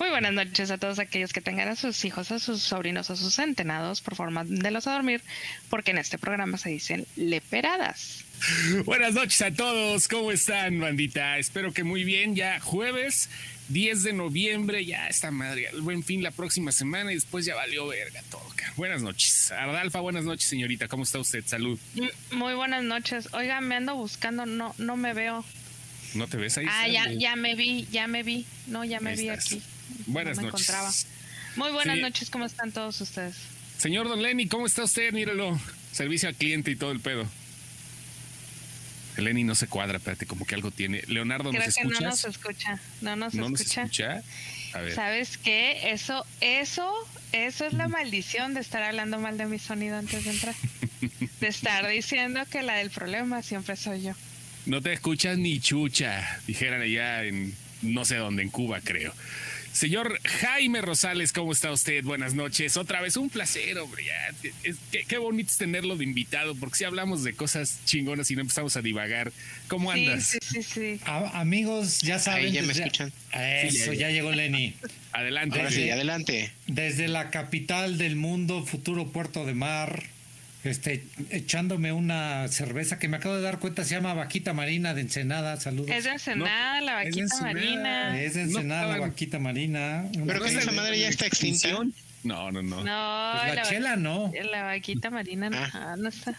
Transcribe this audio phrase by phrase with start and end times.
[0.00, 3.16] Muy buenas noches a todos aquellos que tengan a sus hijos, a sus sobrinos, a
[3.16, 5.22] sus centenados por forma de los a dormir,
[5.68, 8.24] porque en este programa se dicen leperadas.
[8.86, 11.36] Buenas noches a todos, ¿cómo están, bandita?
[11.36, 13.28] Espero que muy bien, ya jueves
[13.68, 17.54] 10 de noviembre, ya está madre, el buen fin la próxima semana y después ya
[17.54, 18.42] valió verga todo.
[18.76, 19.52] Buenas noches.
[19.52, 21.44] Ardalfa, buenas noches, señorita, ¿cómo está usted?
[21.44, 21.78] Salud.
[22.30, 23.28] Muy buenas noches.
[23.34, 25.44] Oiga, me ando buscando, no, no me veo.
[26.14, 26.66] ¿No te ves ahí?
[26.68, 28.46] Ah, ya, ya me vi, ya me vi.
[28.66, 29.62] No, ya me vi aquí.
[30.06, 31.06] Buenas noches.
[31.56, 33.36] Muy buenas noches, ¿cómo están todos ustedes?
[33.78, 35.12] Señor Don Lenny, ¿cómo está usted?
[35.12, 35.58] Míralo.
[35.92, 37.26] Servicio al cliente y todo el pedo.
[39.16, 41.02] El Lenny no se cuadra, espérate, como que algo tiene.
[41.06, 42.00] Leonardo, ¿nos escuchas?
[42.00, 42.80] No nos escucha.
[43.02, 43.82] No nos ¿No escucha.
[43.82, 44.22] Nos escucha?
[44.72, 44.94] A ver.
[44.94, 45.92] ¿Sabes qué?
[45.92, 46.90] Eso, eso,
[47.32, 50.54] eso es la maldición de estar hablando mal de mi sonido antes de entrar.
[51.40, 54.12] de estar diciendo que la del problema siempre soy yo.
[54.64, 59.12] No te escuchas ni chucha, dijeran allá en no sé dónde, en Cuba, creo.
[59.72, 62.04] Señor Jaime Rosales, ¿cómo está usted?
[62.04, 62.76] Buenas noches.
[62.76, 64.04] Otra vez, un placer, hombre.
[65.08, 68.76] qué, bonito es tenerlo de invitado, porque si hablamos de cosas chingonas y no empezamos
[68.76, 69.32] a divagar.
[69.68, 70.26] ¿Cómo andas?
[70.26, 71.00] Sí, sí, sí.
[71.04, 72.46] amigos, ya saben.
[72.46, 73.12] Ahí ya me escuchan.
[73.32, 74.74] Eso, ya, llegó Lenny.
[75.12, 75.70] Adelante.
[75.70, 76.52] sí, adelante.
[76.66, 80.02] Desde la capital del mundo, futuro puerto de mar,
[80.64, 85.00] este, echándome una cerveza que me acabo de dar cuenta, se llama Vaquita Marina de
[85.00, 85.58] Ensenada.
[85.60, 85.90] Saludos.
[85.90, 88.22] Es de Ensenada, la Vaquita Marina.
[88.22, 90.04] Es de Ensenada, la Vaquita Marina.
[90.26, 91.68] Pero que esa madre ya está extinta.
[92.22, 92.84] No, no, no.
[92.84, 94.32] No, pues la, chela no.
[94.50, 95.96] La Vaquita Marina no, ah.
[95.98, 96.36] no está.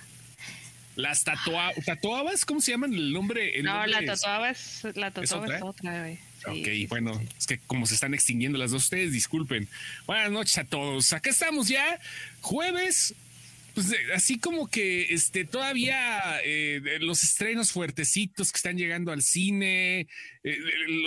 [0.95, 3.61] Las tatuabas, ¿cómo se llaman el nombre?
[3.63, 6.19] no, la tatuabas, la tatuabas es otra, güey.
[6.45, 9.67] ok, bueno, es que como se están extinguiendo las dos ustedes, disculpen.
[10.05, 11.11] Buenas noches a todos.
[11.11, 11.99] Acá estamos ya,
[12.41, 13.15] jueves
[13.73, 19.23] pues eh, así como que este todavía eh, los estrenos fuertecitos que están llegando al
[19.23, 20.07] cine,
[20.43, 20.57] eh,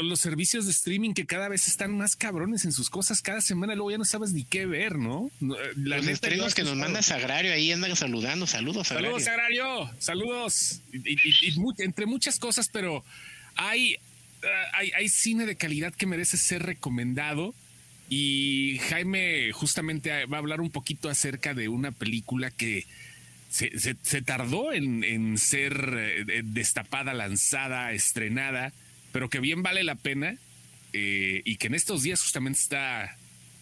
[0.02, 3.74] los servicios de streaming que cada vez están más cabrones en sus cosas, cada semana
[3.74, 5.30] luego ya no sabes ni qué ver, ¿no?
[5.40, 9.10] los estrenos que nos manda Sagrario ahí andan saludando, saludos Sagrario.
[9.10, 10.80] Saludos Sagrario, saludos.
[10.92, 13.04] Y, entre muchas cosas, pero
[13.54, 13.96] hay,
[14.72, 17.54] hay, hay cine de calidad que merece ser recomendado
[18.08, 22.86] y Jaime justamente va a hablar un poquito acerca de una película que
[23.50, 28.72] se, tardó en, ser eh, destapada, lanzada, estrenada,
[29.12, 30.36] pero que bien vale la pena
[30.92, 33.16] eh, y que en estos días justamente está,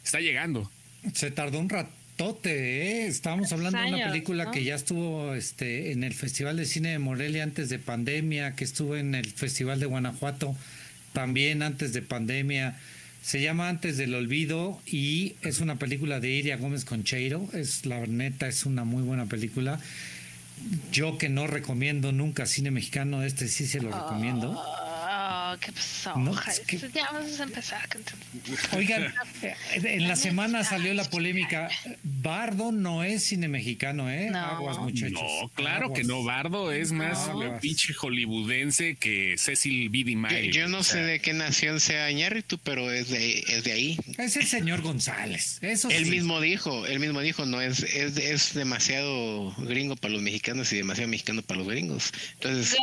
[0.04, 0.70] está llegando.
[1.14, 3.06] Se tardó un ratote, ¿eh?
[3.06, 6.98] Estábamos hablando de una película que ya estuvo este, en el Festival de Cine de
[6.98, 10.56] Morelia antes de pandemia, que estuvo en el Festival de Guanajuato
[11.12, 12.76] también antes de pandemia
[13.24, 17.48] se llama Antes del Olvido y es una película de Iria Gómez Concheiro.
[17.54, 19.80] Es la neta, es una muy buena película.
[20.92, 24.62] Yo que no recomiendo nunca cine mexicano, este sí se lo recomiendo.
[25.58, 26.16] ¿Qué pasó?
[26.16, 26.34] No,
[26.94, 27.88] Ya vamos a empezar.
[28.72, 29.12] Oigan,
[29.72, 31.68] en la semana salió la polémica.
[32.02, 34.30] Bardo no es cine mexicano, ¿eh?
[34.34, 35.12] Aguas, muchachos.
[35.12, 36.22] No, claro que no.
[36.24, 40.04] Bardo es más pinche hollywoodense que Cecil B.
[40.04, 40.52] DeMille.
[40.52, 43.98] Yo, no sé de qué nación sea Iñárritu, pero es de, es de ahí.
[44.18, 45.58] Es el señor González.
[45.62, 50.22] Eso él mismo dijo, él mismo dijo, no es, es, es demasiado gringo para los
[50.22, 52.12] mexicanos y demasiado mexicano para los gringos.
[52.34, 52.76] Entonces,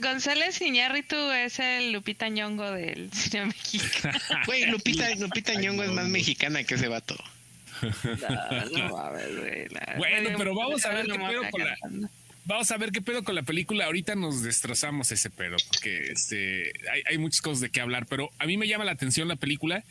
[0.00, 4.18] González Iñárritu es el Lupita Ñongo del cine mexicano.
[4.44, 7.14] Güey, Lupita, Lupita Ñongo es más mexicana que ese vato.
[9.96, 11.78] bueno, pero vamos a ver qué pedo con la.
[12.44, 13.84] Vamos a ver qué pedo con la película.
[13.84, 18.30] Ahorita nos destrozamos ese pedo, porque este, hay, hay muchas cosas de qué hablar, pero
[18.40, 19.84] a mí me llama la atención la película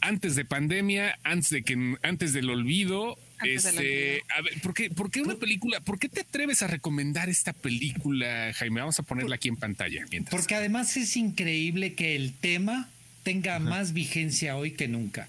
[0.00, 5.10] antes de pandemia, antes de que antes del olvido, este, a ver, ¿por qué, ¿por
[5.10, 5.80] qué, una película?
[5.80, 8.80] ¿Por qué te atreves a recomendar esta película, Jaime?
[8.80, 10.04] Vamos a ponerla aquí en pantalla.
[10.30, 12.88] Porque además es increíble que el tema
[13.22, 15.28] tenga más vigencia hoy que nunca.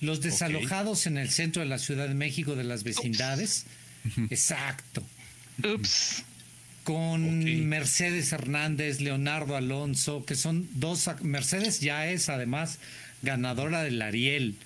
[0.00, 3.66] Los desalojados en el centro de la Ciudad de México, de las vecindades.
[4.30, 5.02] Exacto.
[5.62, 6.24] Ups.
[6.84, 11.08] Con Mercedes Hernández, Leonardo Alonso, que son dos.
[11.22, 12.78] Mercedes ya es además
[13.22, 14.56] ganadora del Ariel.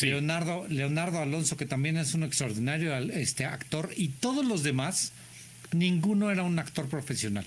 [0.00, 5.12] Leonardo, Leonardo Alonso, que también es un extraordinario este, actor, y todos los demás,
[5.72, 7.46] ninguno era un actor profesional.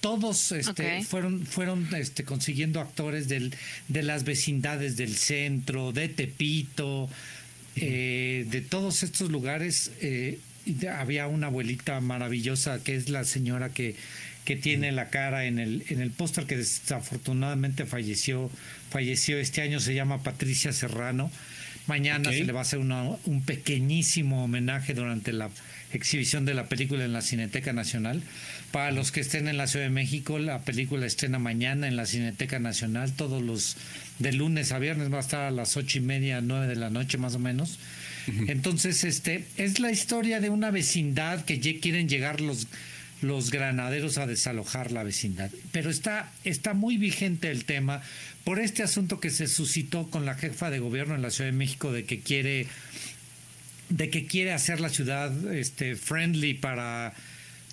[0.00, 3.54] Todos este, fueron, fueron este, consiguiendo actores del,
[3.86, 7.08] de las vecindades del centro, de Tepito,
[7.76, 9.92] eh, de todos estos lugares.
[10.00, 10.40] Eh,
[10.92, 13.94] había una abuelita maravillosa que es la señora que,
[14.44, 18.50] que tiene la cara en el, en el póster que desafortunadamente falleció,
[18.90, 21.30] falleció este año, se llama Patricia Serrano
[21.92, 25.50] Mañana se le va a hacer un pequeñísimo homenaje durante la
[25.92, 28.22] exhibición de la película en la Cineteca Nacional.
[28.70, 32.06] Para los que estén en la Ciudad de México, la película estrena mañana en la
[32.06, 33.76] Cineteca Nacional, todos los
[34.20, 36.88] de lunes a viernes va a estar a las ocho y media, nueve de la
[36.88, 37.78] noche más o menos.
[38.48, 42.68] Entonces, este es la historia de una vecindad que quieren llegar los
[43.22, 45.50] los granaderos a desalojar la vecindad.
[45.72, 48.02] Pero está, está muy vigente el tema
[48.44, 51.56] por este asunto que se suscitó con la jefa de gobierno en la Ciudad de
[51.56, 52.66] México de que quiere
[53.88, 57.14] de que quiere hacer la ciudad este friendly para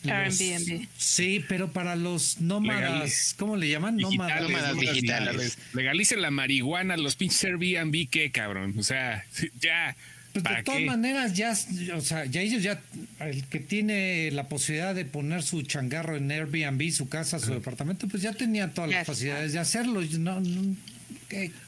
[0.03, 0.87] Airbnb.
[0.97, 3.97] Sí, pero para los nómadas, ¿cómo le llaman?
[3.97, 5.57] nómadas, digitales.
[5.73, 8.75] Legalicen la marihuana, los pinches Airbnb, ¿qué cabrón?
[8.77, 9.25] O sea,
[9.59, 9.95] ya.
[10.43, 11.55] Pues de todas maneras, ya,
[11.95, 12.81] o sea, ya ellos ya,
[13.19, 18.07] el que tiene la posibilidad de poner su changarro en Airbnb, su casa, su departamento,
[18.07, 20.01] pues ya tenía todas las facilidades de hacerlo.
[20.19, 20.41] No,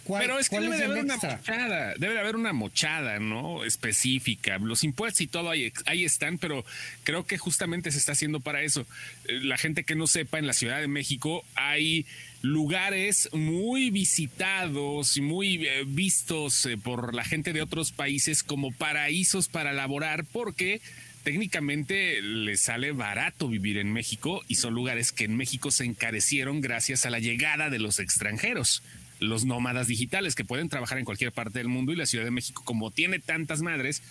[0.07, 3.63] pero es que debe de haber una mochada, debe de haber una mochada, ¿no?
[3.63, 4.57] Específica.
[4.57, 6.65] Los impuestos y todo ahí, ahí están, pero
[7.03, 8.85] creo que justamente se está haciendo para eso.
[9.27, 12.05] Eh, la gente que no sepa, en la Ciudad de México hay
[12.41, 18.71] lugares muy visitados y muy eh, vistos eh, por la gente de otros países como
[18.71, 20.81] paraísos para laborar, porque
[21.23, 26.61] técnicamente les sale barato vivir en México y son lugares que en México se encarecieron
[26.61, 28.81] gracias a la llegada de los extranjeros
[29.21, 32.31] los nómadas digitales que pueden trabajar en cualquier parte del mundo y la Ciudad de
[32.31, 34.01] México, como tiene tantas madres,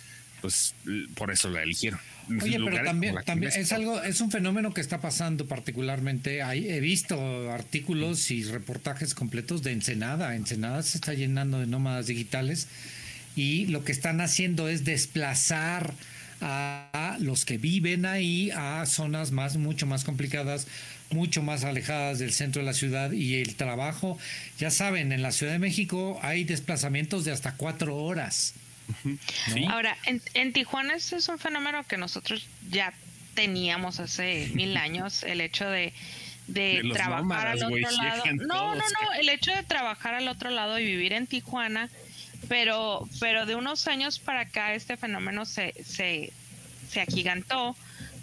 [0.41, 0.73] pues
[1.15, 1.99] por eso la eligieron.
[2.41, 6.39] Oye, pero también, también es algo, es un fenómeno que está pasando particularmente.
[6.39, 10.35] he visto artículos y reportajes completos de Ensenada.
[10.35, 12.69] Ensenada se está llenando de nómadas digitales
[13.35, 15.93] y lo que están haciendo es desplazar
[16.39, 20.67] a los que viven ahí a zonas más mucho más complicadas
[21.13, 24.17] mucho más alejadas del centro de la ciudad y el trabajo,
[24.57, 28.53] ya saben, en la Ciudad de México hay desplazamientos de hasta cuatro horas.
[29.69, 32.93] Ahora, en, Tijuana eso es un fenómeno que nosotros ya
[33.33, 35.93] teníamos hace mil años, el hecho de,
[36.47, 38.23] de, trabajar al otro lado.
[38.33, 41.89] No, no, no, el hecho de trabajar al otro lado y vivir en Tijuana,
[42.49, 46.33] pero, pero de unos años para acá este fenómeno se, se,
[46.89, 47.75] se agigantó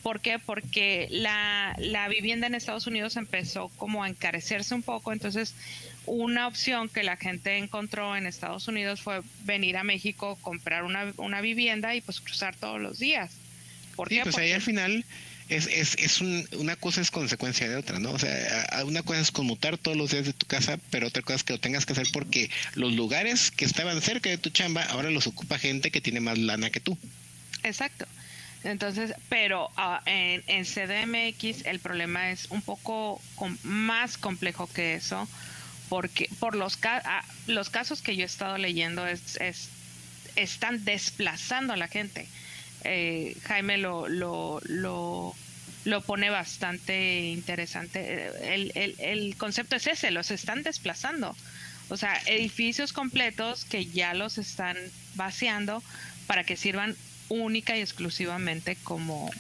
[0.09, 0.39] ¿Por qué?
[0.39, 5.53] Porque la, la vivienda en Estados Unidos empezó como a encarecerse un poco, entonces
[6.07, 11.13] una opción que la gente encontró en Estados Unidos fue venir a México, comprar una,
[11.19, 13.33] una vivienda y pues cruzar todos los días.
[13.97, 15.05] ¿Por sí, pues ahí al final
[15.51, 18.13] es, es, es una cosa es consecuencia de otra, ¿no?
[18.13, 21.37] O sea, una cosa es conmutar todos los días de tu casa, pero otra cosa
[21.37, 24.85] es que lo tengas que hacer porque los lugares que estaban cerca de tu chamba
[24.85, 26.97] ahora los ocupa gente que tiene más lana que tú.
[27.63, 28.07] Exacto.
[28.65, 33.21] Entonces, pero ah, en, CDMX el problema es un poco
[33.63, 35.29] más complejo que eso,
[35.89, 39.39] porque por los, ah, los casos que yo he estado leyendo es,
[40.37, 42.27] están desplazando a la gente.
[42.85, 45.35] Eh, Jaime lo, lo, lo,
[45.85, 48.55] lo, pone bastante interesante.
[48.55, 51.35] El, el, el concepto es ese, los están desplazando.
[51.91, 54.77] O sea, edificios completos que ya los están
[55.15, 55.83] vaciando
[56.27, 56.95] para que sirvan
[57.29, 59.31] única y exclusivamente como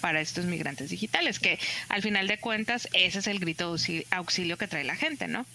[0.00, 1.58] para estos migrantes digitales, que
[1.88, 5.46] al final de cuentas ese es el grito de auxilio que trae la gente, ¿no?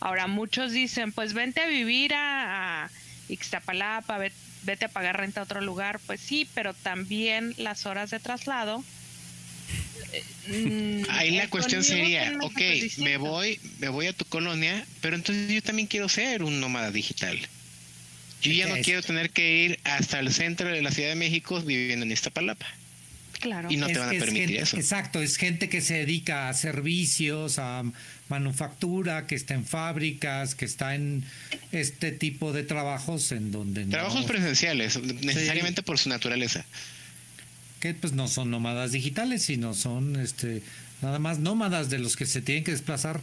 [0.00, 2.90] Ahora muchos dicen, pues vente a vivir a,
[3.28, 4.18] Ixtapalapa,
[4.62, 8.82] vete a pagar renta a otro lugar, pues sí, pero también las horas de traslado.
[10.48, 12.60] Eh, Ahí la cuestión sería, ok,
[12.98, 16.90] me voy, me voy a tu colonia, pero entonces yo también quiero ser un nómada
[16.90, 17.38] digital.
[18.42, 21.60] Yo ya no quiero tener que ir hasta el centro de la Ciudad de México
[21.60, 22.66] viviendo en Iztapalapa.
[23.40, 23.70] Claro.
[23.70, 24.76] Y no te van a permitir eso.
[24.76, 27.82] Exacto, es gente que se dedica a servicios, a
[28.28, 31.24] manufactura, que está en fábricas, que está en
[31.72, 33.86] este tipo de trabajos en donde...
[33.86, 36.64] Trabajos presenciales, necesariamente por su naturaleza.
[37.80, 40.62] Que pues no son nómadas digitales, sino son este
[41.02, 43.20] nada más nómadas de los que se tienen que desplazar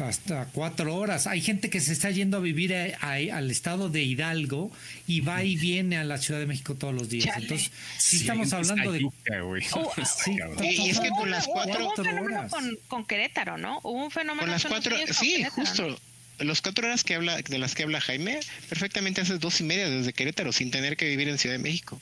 [0.00, 1.26] hasta cuatro horas.
[1.26, 4.70] Hay gente que se está yendo a vivir al estado de Hidalgo
[5.06, 7.36] y va y viene a la Ciudad de México todos los días.
[7.36, 9.04] Entonces, sí, estamos hablando de...
[9.04, 9.56] Oh,
[10.62, 13.78] y es que con las cuatro hubo un fenómeno con, con, Querétaro, ¿no?
[13.82, 15.98] Hubo un fenómeno con las cuatro, sí, justo.
[16.38, 19.90] Los cuatro horas que habla, de las que habla Jaime, perfectamente haces dos y media
[19.90, 22.00] desde Querétaro sin tener que vivir en Ciudad de México.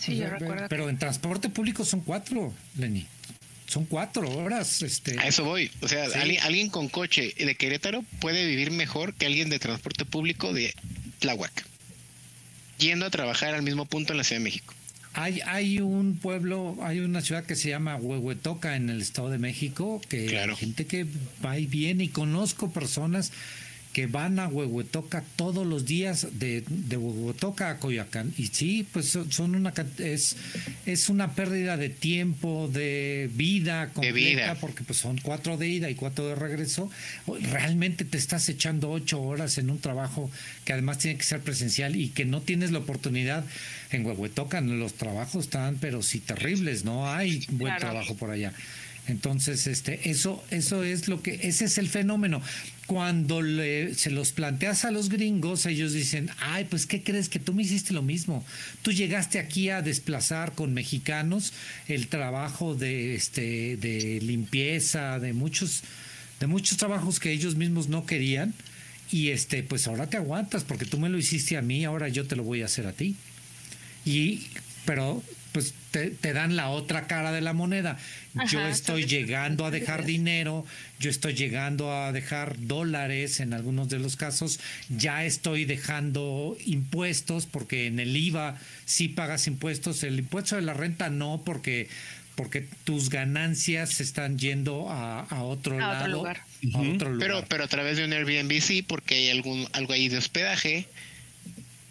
[0.00, 0.66] Sí, yo recuerdo.
[0.68, 3.06] Pero en transporte público son cuatro, Lenny
[3.68, 4.82] son cuatro horas.
[4.82, 5.18] Este.
[5.18, 5.70] A eso voy.
[5.80, 6.06] O sea,
[6.42, 10.74] alguien, con coche de Querétaro puede vivir mejor que alguien de transporte público de
[11.20, 11.64] Tláhuac,
[12.78, 14.74] yendo a trabajar al mismo punto en la Ciudad de México.
[15.14, 19.38] Hay, hay un pueblo, hay una ciudad que se llama Huehuetoca en el Estado de
[19.38, 21.06] México, que hay gente que
[21.44, 23.32] va y viene y conozco personas
[23.98, 28.32] que van a Huehuetoca todos los días de, de Huehuetoca a Coyoacán.
[28.38, 30.36] Y sí, pues son una es,
[30.86, 35.96] es una pérdida de tiempo, de vida completa, porque pues son cuatro de ida y
[35.96, 36.88] cuatro de regreso.
[37.50, 40.30] Realmente te estás echando ocho horas en un trabajo
[40.64, 43.44] que además tiene que ser presencial y que no tienes la oportunidad
[43.90, 44.60] en Huehuetoca.
[44.60, 48.52] Los trabajos están, pero sí terribles, no hay buen trabajo por allá.
[49.08, 52.42] Entonces, este, eso, eso es lo que, ese es el fenómeno.
[52.86, 53.40] Cuando
[53.94, 57.30] se los planteas a los gringos, ellos dicen, ay, pues, ¿qué crees?
[57.30, 58.44] Que tú me hiciste lo mismo.
[58.82, 61.54] Tú llegaste aquí a desplazar con mexicanos
[61.88, 65.82] el trabajo de, este, de limpieza, de muchos,
[66.38, 68.54] de muchos trabajos que ellos mismos no querían.
[69.10, 72.26] Y este, pues ahora te aguantas, porque tú me lo hiciste a mí, ahora yo
[72.26, 73.16] te lo voy a hacer a ti.
[74.04, 74.46] Y,
[74.84, 77.98] pero pues te, dan la otra cara de la moneda.
[78.48, 80.64] yo estoy llegando a dejar dinero,
[80.98, 87.46] yo estoy llegando a dejar dólares en algunos de los casos, ya estoy dejando impuestos
[87.46, 91.88] porque en el IVA sí pagas impuestos, el impuesto de la renta no porque
[92.34, 96.42] porque tus ganancias se están yendo a, otro lado, lugar.
[96.72, 97.18] a otro lugar.
[97.18, 100.86] Pero, pero a través de un Airbnb sí, porque hay algún algo ahí de hospedaje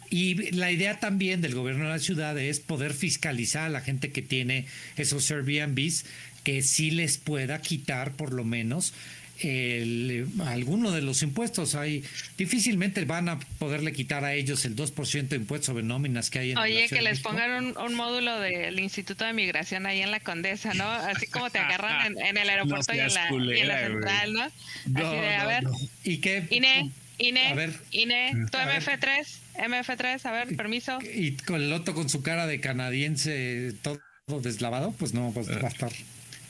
[0.09, 4.11] y la idea también del gobierno de la ciudad es poder fiscalizar a la gente
[4.11, 6.05] que tiene esos Airbnbs,
[6.43, 8.93] que sí les pueda quitar por lo menos
[9.41, 11.75] el, alguno de los impuestos.
[11.75, 12.03] Hay,
[12.37, 16.51] difícilmente van a poderle quitar a ellos el 2% de impuestos sobre nóminas que hay
[16.51, 20.73] en Oye, que les pongan un, módulo del Instituto de Migración ahí en la Condesa,
[20.73, 20.89] ¿no?
[20.89, 24.41] Así como te agarran en, el aeropuerto y, en la, central, ¿no?
[24.41, 25.63] Así de, a ver.
[26.03, 26.45] ¿Y qué?
[26.49, 29.25] INE, INE, INE, tu MF3.
[29.57, 30.99] MF3, a ver, permiso.
[31.01, 33.99] Y con el otro con su cara de canadiense todo
[34.41, 35.91] deslavado, pues no, pues va a estar.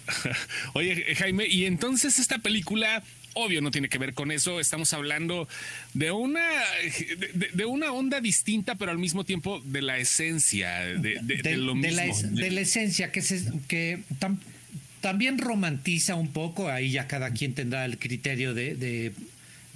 [0.74, 4.60] Oye, Jaime, y entonces esta película, obvio, no tiene que ver con eso.
[4.60, 5.48] Estamos hablando
[5.94, 6.48] de una,
[7.54, 12.02] de, una onda distinta, pero al mismo tiempo de la esencia, de, lo mismo.
[12.32, 14.00] de la esencia, que, se, que
[15.02, 19.14] también romantiza un poco, ahí ya cada quien tendrá el criterio de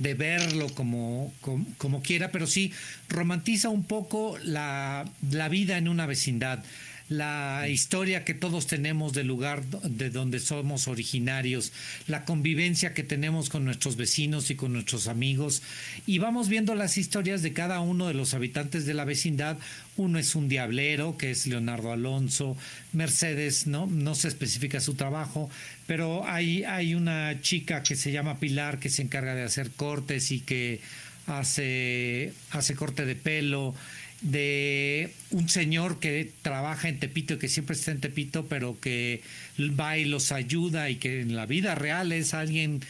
[0.01, 1.31] de verlo como,
[1.77, 2.73] como, quiera, pero sí
[3.07, 6.63] romantiza un poco la, la vida en una vecindad
[7.11, 11.73] la historia que todos tenemos del lugar de donde somos originarios,
[12.07, 15.61] la convivencia que tenemos con nuestros vecinos y con nuestros amigos,
[16.07, 19.57] y vamos viendo las historias de cada uno de los habitantes de la vecindad.
[19.97, 22.55] Uno es un diablero, que es Leonardo Alonso,
[22.93, 25.49] Mercedes, no, no se especifica su trabajo,
[25.87, 30.31] pero hay, hay una chica que se llama Pilar que se encarga de hacer cortes
[30.31, 30.79] y que
[31.27, 33.75] hace, hace corte de pelo
[34.21, 39.21] de un señor que trabaja en Tepito y que siempre está en Tepito, pero que
[39.59, 42.81] va y los ayuda y que en la vida real es alguien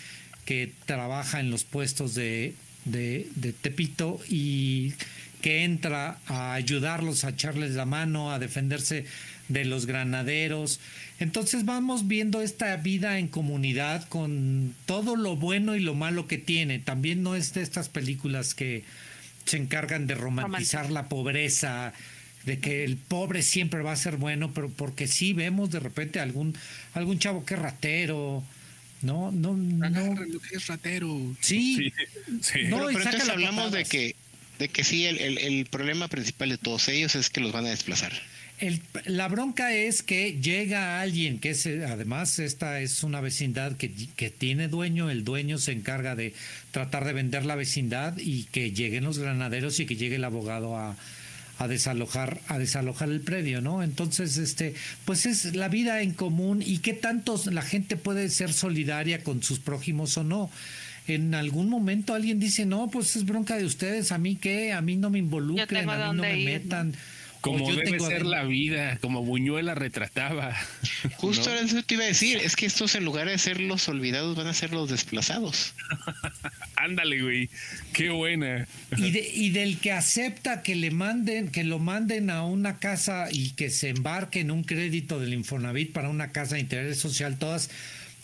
[0.45, 2.53] que trabaja en los puestos de,
[2.85, 4.93] de, Tepito y
[5.41, 9.05] que entra a ayudarlos, a echarles la mano, a defenderse
[9.47, 10.79] de los granaderos.
[11.19, 16.37] Entonces vamos viendo esta vida en comunidad con todo lo bueno y lo malo que
[16.37, 16.79] tiene.
[16.79, 18.83] También no es de estas películas que
[19.45, 21.93] se encargan de romantizar la pobreza,
[22.45, 26.19] de que el pobre siempre va a ser bueno, pero porque sí vemos de repente
[26.19, 26.55] algún
[26.93, 28.43] algún chavo que es ratero,
[29.01, 30.15] no, no, no.
[30.49, 31.35] que es ratero.
[31.39, 31.91] Sí.
[32.69, 34.15] No, pero, entonces hablamos de que
[34.59, 37.65] de que sí el, el, el problema principal de todos ellos es que los van
[37.65, 38.13] a desplazar
[39.05, 44.29] la bronca es que llega alguien, que es, además esta es una vecindad que, que,
[44.29, 46.33] tiene dueño, el dueño se encarga de
[46.71, 50.77] tratar de vender la vecindad y que lleguen los granaderos y que llegue el abogado
[50.77, 50.95] a,
[51.57, 53.83] a desalojar, a desalojar el predio, ¿no?
[53.83, 54.75] Entonces, este,
[55.05, 59.43] pues es la vida en común y qué tanto la gente puede ser solidaria con
[59.43, 60.49] sus prójimos o no
[61.07, 64.81] en algún momento alguien dice, no, pues es bronca de ustedes, a mí qué, a
[64.81, 66.93] mí no me involucren, a mí no me metan.
[67.41, 70.55] Como debe ser la vida, como Buñuela retrataba.
[71.17, 74.35] Justo eso te iba a decir, es que estos en lugar de ser los olvidados
[74.35, 75.73] van a ser los desplazados.
[76.75, 77.49] Ándale, güey,
[77.93, 78.67] qué buena.
[78.97, 83.51] Y, y del que acepta que le manden, que lo manden a una casa y
[83.51, 87.69] que se embarque en un crédito del Infonavit para una casa de interés social, todas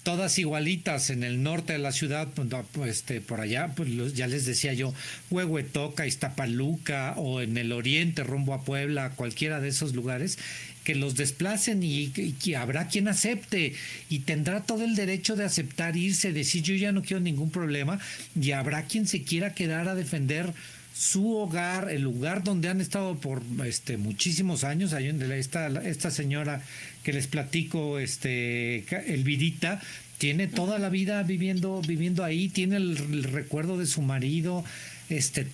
[0.07, 4.25] todas igualitas en el norte de la ciudad, pues, pues, este, por allá, pues ya
[4.27, 4.93] les decía yo,
[5.29, 10.39] Huehuetoca, Iztapaluca o en el oriente rumbo a Puebla, cualquiera de esos lugares,
[10.85, 13.73] que los desplacen y, que habrá quien acepte
[14.07, 17.99] y tendrá todo el derecho de aceptar irse, decir yo ya no quiero ningún problema
[18.39, 20.53] y habrá quien se quiera quedar a defender
[20.97, 26.63] su hogar, el lugar donde han estado por este muchísimos años, hay esta, esta señora
[27.03, 29.79] que les platico, este, Elvidita,
[30.17, 34.65] tiene toda la vida viviendo, viviendo ahí, tiene el, recuerdo de su marido,
[35.09, 35.45] este,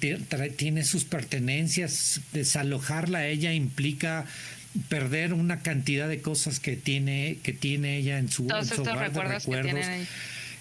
[0.55, 4.25] tiene sus pertenencias, desalojarla a ella implica
[4.87, 9.45] perder una cantidad de cosas que tiene, que tiene ella en su, Todos estos recuerdos.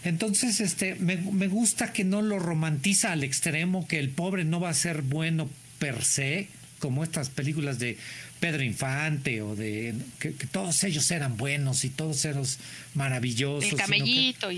[0.05, 4.61] Entonces, este, me, me gusta que no lo romantiza al extremo, que el pobre no
[4.61, 7.97] va a ser bueno per se, como estas películas de
[8.41, 12.43] Pedro Infante o de que, todos ellos eran buenos y todos eran
[12.95, 13.71] maravillosos.
[13.71, 14.49] El camellito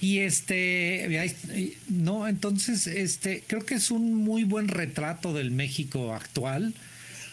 [0.00, 1.30] y este
[1.88, 6.74] no entonces este creo que es un muy buen retrato del México actual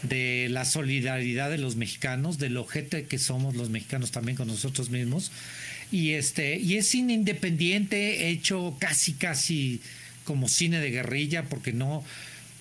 [0.01, 4.89] de la solidaridad de los mexicanos del ojete que somos los mexicanos también con nosotros
[4.89, 5.31] mismos
[5.93, 9.79] y este y es cine independiente hecho casi casi
[10.23, 12.03] como cine de guerrilla porque no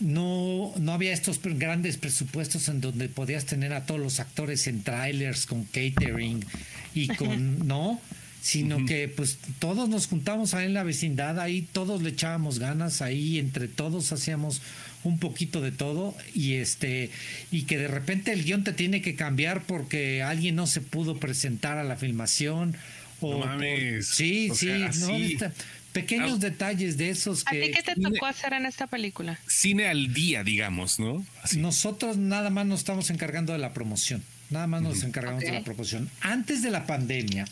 [0.00, 4.82] no, no había estos grandes presupuestos en donde podías tener a todos los actores en
[4.82, 6.44] trailers con catering
[6.92, 8.00] y con, ¿no?
[8.42, 13.00] Sino que pues todos nos juntamos ahí en la vecindad, ahí todos le echábamos ganas,
[13.00, 14.60] ahí entre todos hacíamos
[15.04, 17.10] un poquito de todo y este
[17.52, 21.18] y que de repente el guion te tiene que cambiar porque alguien no se pudo
[21.18, 22.76] presentar a la filmación
[23.22, 24.68] o sí, sí,
[25.00, 25.52] no,
[25.92, 27.58] pequeños detalles de esos que...
[27.58, 29.38] ¿A ti qué te tocó hacer en esta película?
[29.46, 31.24] Cine al día, digamos, ¿no?
[31.56, 35.62] Nosotros nada más nos estamos encargando de la promoción, nada más nos encargamos de la
[35.62, 36.10] promoción.
[36.20, 37.46] Antes de la pandemia,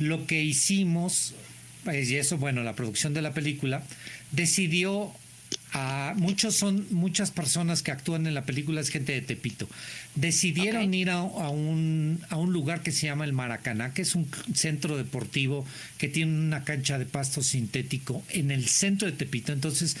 [0.00, 1.34] lo que hicimos,
[1.84, 3.82] pues, y eso, bueno, la producción de la película,
[4.32, 5.12] decidió
[6.16, 9.68] muchos son muchas personas que actúan en la película es gente de Tepito.
[10.14, 14.28] Decidieron ir a, un, a un lugar que se llama el Maracaná, que es un
[14.54, 15.66] centro deportivo
[15.98, 19.52] que tiene una cancha de pasto sintético en el centro de Tepito.
[19.52, 19.96] Entonces,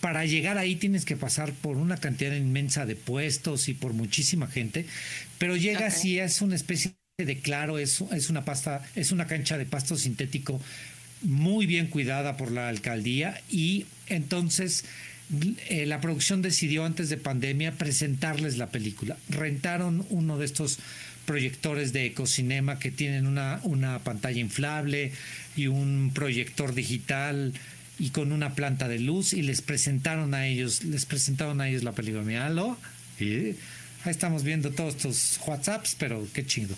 [0.00, 4.46] para llegar ahí tienes que pasar por una cantidad inmensa de puestos y por muchísima
[4.46, 4.86] gente,
[5.38, 9.58] pero llegas y es una especie de claro, es, es una pasta, es una cancha
[9.58, 10.60] de pasto sintético
[11.22, 14.84] muy bien cuidada por la alcaldía y entonces
[15.68, 19.16] eh, la producción decidió antes de pandemia presentarles la película.
[19.28, 20.78] Rentaron uno de estos
[21.26, 25.12] proyectores de ecocinema que tienen una, una pantalla inflable
[25.56, 27.52] y un proyector digital
[27.98, 31.82] y con una planta de luz y les presentaron a ellos, les presentaron a ellos
[31.82, 32.22] la película.
[32.22, 32.78] Míralo.
[33.20, 33.56] Y ahí
[34.06, 36.74] estamos viendo todos estos WhatsApps, pero qué chido.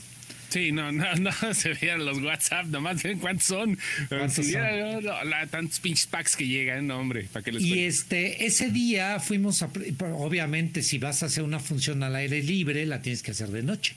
[0.50, 3.78] Sí, no, no, no se veían los WhatsApp, nomás ven cuántos son.
[4.08, 5.04] ¿Cuántos son?
[5.04, 9.20] la, tantos pinches packs que llegan, no, hombre, para que les Y este, ese día
[9.20, 9.70] fuimos a,
[10.14, 13.62] obviamente, si vas a hacer una función al aire libre, la tienes que hacer de
[13.62, 13.94] noche.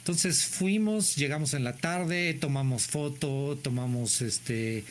[0.00, 4.84] Entonces fuimos, llegamos en la tarde, tomamos foto, tomamos este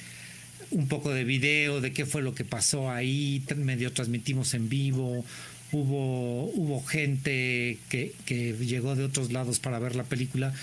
[0.69, 5.25] un poco de video de qué fue lo que pasó ahí, medio transmitimos en vivo,
[5.71, 10.53] hubo, hubo gente que, que llegó de otros lados para ver la película.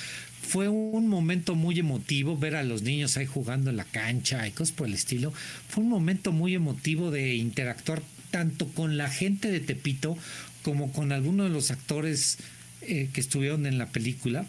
[0.43, 4.51] Fue un momento muy emotivo ver a los niños ahí jugando en la cancha y
[4.51, 5.33] cosas por el estilo.
[5.69, 10.19] Fue un momento muy emotivo de interactuar tanto con la gente de Tepito
[10.63, 12.39] como con algunos de los actores
[12.83, 14.45] eh, que estuvieron en la película.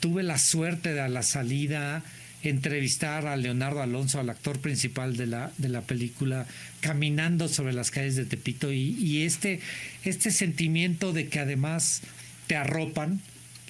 [0.00, 2.02] Tuve la suerte de a la salida
[2.42, 6.46] entrevistar a Leonardo Alonso, al actor principal de la, de la película,
[6.80, 8.72] caminando sobre las calles de Tepito.
[8.72, 9.60] Y, este,
[10.04, 12.02] este sentimiento de que además
[12.46, 13.20] te arropan,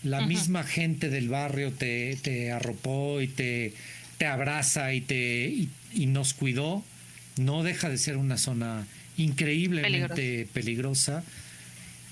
[0.05, 3.75] la misma gente del barrio te, te arropó y te,
[4.17, 5.49] te abraza y, te,
[5.93, 6.85] y, nos cuidó,
[7.37, 11.25] no deja de ser una zona increíblemente peligrosa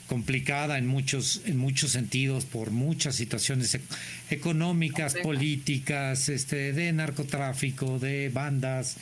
[0.06, 3.78] complicada en muchos, en muchos sentidos por muchas situaciones
[4.30, 8.96] económicas, políticas, este, de narcotráfico, de bandas,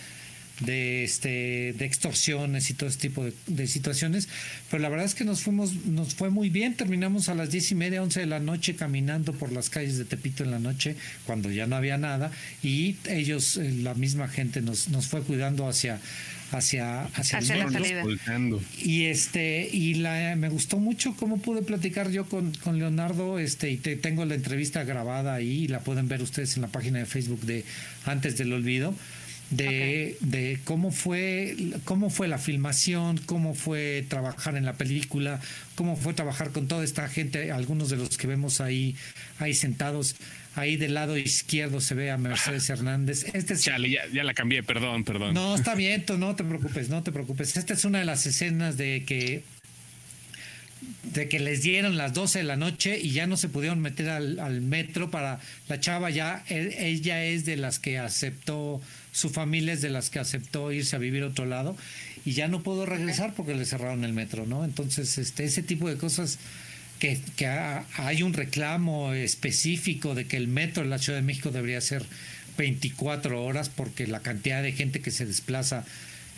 [0.61, 4.29] de este, de extorsiones y todo ese tipo de, situaciones.
[4.71, 6.75] Pero la verdad es que nos fuimos, nos fue muy bien.
[6.75, 10.05] Terminamos a las diez y media, once de la noche caminando por las calles de
[10.05, 12.31] Tepito en la noche, cuando ya no había nada,
[12.63, 16.01] y ellos, eh, la misma gente, nos, nos fue cuidando hacia
[16.53, 18.03] hacia, hacia, la salida.
[18.79, 23.71] Y este, y la, me gustó mucho cómo pude platicar yo con, con Leonardo, este,
[23.71, 26.99] y te, tengo la entrevista grabada ahí, y la pueden ver ustedes en la página
[26.99, 27.65] de Facebook de
[28.05, 28.95] Antes del Olvido.
[29.51, 31.55] De, de, cómo fue
[31.85, 35.39] cómo fue la filmación, cómo fue trabajar en la película,
[35.75, 38.97] cómo fue trabajar con toda esta gente, algunos de los que vemos ahí,
[39.39, 40.17] ahí sentados.
[40.57, 43.25] Ahí del lado izquierdo se ve a Mercedes Hernández.
[43.35, 45.35] Este Chale, ya, la cambié, perdón, perdón.
[45.35, 47.57] No, está bien, no te preocupes, no te preocupes.
[47.57, 49.43] Esta es una de las escenas de que
[51.03, 54.11] de que les dieron las 12 de la noche y ya no se pudieron meter
[54.11, 59.73] al, metro para la chava ya e, ella es de las que aceptó su familia
[59.73, 61.77] es de las que aceptó irse a vivir a otro lado
[62.25, 65.89] y ya no pudo regresar porque le cerraron el metro no entonces este ese tipo
[65.89, 66.39] de cosas
[66.99, 71.51] que, que hay un reclamo específico de que el metro de la Ciudad de México
[71.51, 72.05] debería ser
[72.57, 75.85] 24 horas porque la cantidad de gente que se desplaza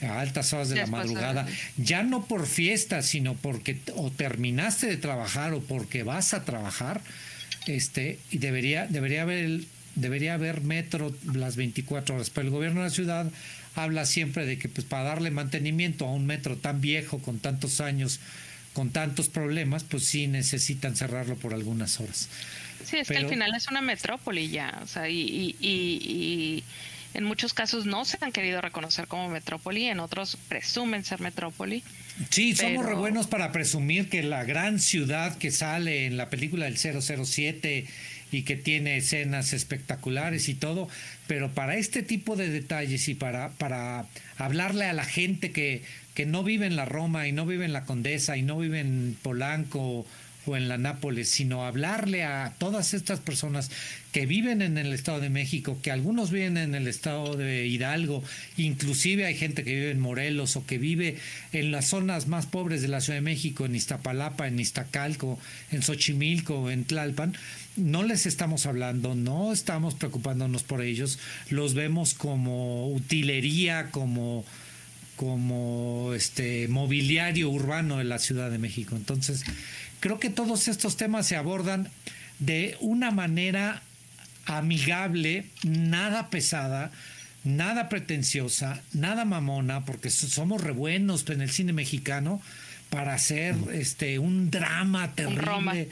[0.02, 4.96] a altas horas de la madrugada, ya no por fiesta, sino porque o terminaste de
[4.96, 7.00] trabajar o porque vas a trabajar,
[7.66, 9.62] este, y debería, debería haber
[9.94, 12.30] debería haber metro las 24 horas.
[12.30, 13.30] Pero el gobierno de la ciudad
[13.74, 17.80] habla siempre de que pues para darle mantenimiento a un metro tan viejo, con tantos
[17.80, 18.20] años,
[18.76, 22.28] con tantos problemas, pues sí necesitan cerrarlo por algunas horas.
[22.84, 26.62] Sí, es que al final es una metrópoli ya, o sea, y, y,
[27.14, 31.82] en muchos casos no se han querido reconocer como metrópoli, en otros presumen ser metrópoli.
[32.28, 36.66] Sí, somos re buenos para presumir que la gran ciudad que sale en la película
[36.66, 37.86] del 007
[38.30, 40.90] y que tiene escenas espectaculares y todo,
[41.26, 44.04] pero para este tipo de detalles y para, para
[44.36, 45.82] hablarle a la gente que,
[46.16, 48.80] que no vive en la Roma y no vive en la Condesa y no vive
[48.80, 50.06] en Polanco
[50.46, 53.70] o en la Nápoles, sino hablarle a todas estas personas
[54.12, 58.24] que viven en el Estado de México, que algunos viven en el Estado de Hidalgo,
[58.56, 61.18] inclusive hay gente que vive en Morelos o que vive
[61.52, 65.38] en las zonas más pobres de la Ciudad de México, en Iztapalapa, en Iztacalco,
[65.70, 67.34] en Xochimilco, en Tlalpan,
[67.76, 71.18] no les estamos hablando, no estamos preocupándonos por ellos,
[71.50, 74.46] los vemos como utilería, como
[75.16, 78.94] como este mobiliario urbano de la Ciudad de México.
[78.96, 79.44] Entonces,
[80.00, 81.88] Creo que todos estos temas se abordan
[82.38, 83.82] de una manera
[84.44, 86.90] amigable, nada pesada,
[87.44, 92.42] nada pretenciosa, nada mamona, porque somos re buenos en el cine mexicano
[92.90, 95.88] para hacer este un drama terrible.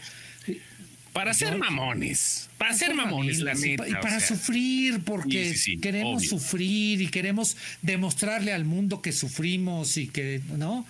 [1.14, 3.88] Para ser mamones, para ser mamones, la neta.
[3.88, 10.40] Y para sufrir, porque queremos sufrir y queremos demostrarle al mundo que sufrimos y que,
[10.56, 10.84] ¿no?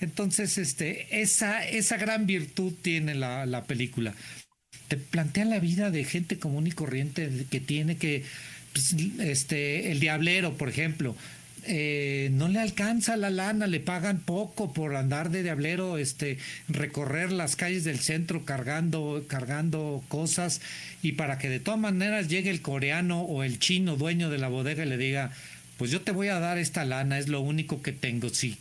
[0.00, 4.14] Entonces, este, esa, esa gran virtud tiene la, la película.
[4.88, 8.24] Te plantea la vida de gente común y corriente que tiene que,
[8.72, 11.16] pues, este, el diablero, por ejemplo,
[11.68, 17.30] eh, no le alcanza la lana, le pagan poco por andar de diablero, este, recorrer
[17.30, 20.62] las calles del centro cargando, cargando cosas
[21.02, 24.48] y para que de todas maneras llegue el coreano o el chino dueño de la
[24.48, 25.30] bodega y le diga,
[25.76, 28.30] pues yo te voy a dar esta lana, es lo único que tengo.
[28.30, 28.56] Si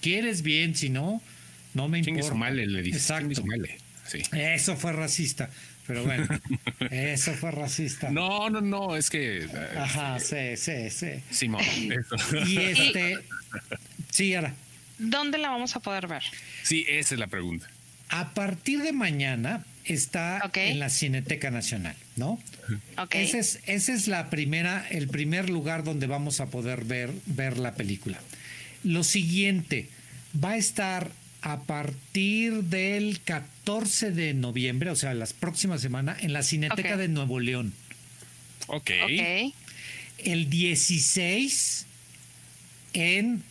[0.00, 1.20] quieres bien, si no,
[1.74, 2.34] no me importa.
[2.34, 2.96] Male, le dice.
[2.96, 3.42] Exacto.
[4.06, 4.22] Sí.
[4.32, 5.50] Eso fue racista.
[5.86, 6.26] Pero bueno,
[6.90, 8.10] eso fue racista.
[8.10, 9.48] No, no, no, es que.
[9.76, 11.22] Ajá, sí, sí, sí.
[11.30, 12.16] Simón, eso.
[12.46, 13.18] Y este.
[14.10, 14.54] Sí, ahora.
[14.98, 16.22] ¿Dónde la vamos a poder ver?
[16.62, 17.68] Sí, esa es la pregunta.
[18.08, 22.38] A partir de mañana está en la Cineteca Nacional, ¿no?
[22.96, 23.24] Okay.
[23.24, 27.58] Ese es, ese es la primera, el primer lugar donde vamos a poder ver, ver
[27.58, 28.18] la película.
[28.82, 29.88] Lo siguiente,
[30.42, 31.10] va a estar
[31.44, 37.08] a partir del 14 de noviembre, o sea, la próxima semana, en la Cineteca de
[37.08, 37.74] Nuevo León.
[38.68, 38.90] Ok.
[40.16, 41.86] El 16
[42.94, 43.42] en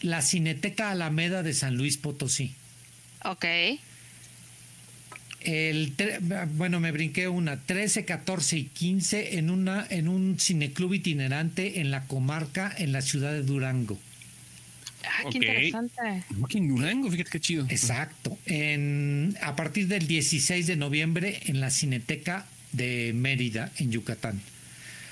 [0.00, 2.54] la Cineteca Alameda de San Luis Potosí.
[3.24, 3.46] Ok.
[5.40, 5.92] El
[6.52, 11.90] bueno, me brinqué una 13, 14 y 15 en una en un cineclub itinerante en
[11.90, 13.98] la comarca en la ciudad de Durango.
[15.04, 16.02] Ah, qué interesante.
[16.54, 17.66] en Durango, fíjate qué chido.
[17.68, 18.38] Exacto.
[18.46, 24.40] En, a partir del 16 de noviembre en la Cineteca de Mérida, en Yucatán.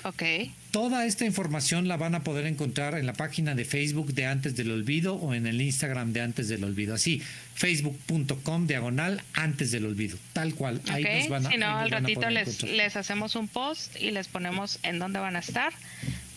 [0.03, 0.23] Ok.
[0.71, 4.55] Toda esta información la van a poder encontrar en la página de Facebook de Antes
[4.55, 6.93] del Olvido o en el Instagram de Antes del Olvido.
[6.93, 7.21] Así,
[7.55, 10.17] facebook.com diagonal Antes del Olvido.
[10.33, 10.81] Tal cual.
[10.89, 14.27] Ahí nos van a Si no, al ratito les, les, hacemos un post y les
[14.27, 15.73] ponemos en dónde van a estar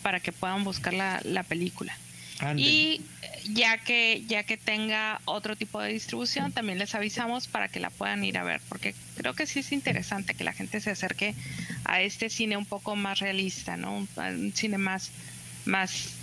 [0.03, 1.97] para que puedan buscar la, la película.
[2.57, 3.01] Y
[3.45, 7.91] ya que ya que tenga otro tipo de distribución, también les avisamos para que la
[7.91, 11.35] puedan ir a ver, porque creo que sí es interesante que la gente se acerque
[11.85, 13.97] a este cine un poco más realista, ¿no?
[14.17, 15.11] Un, cine más
[15.65, 16.15] más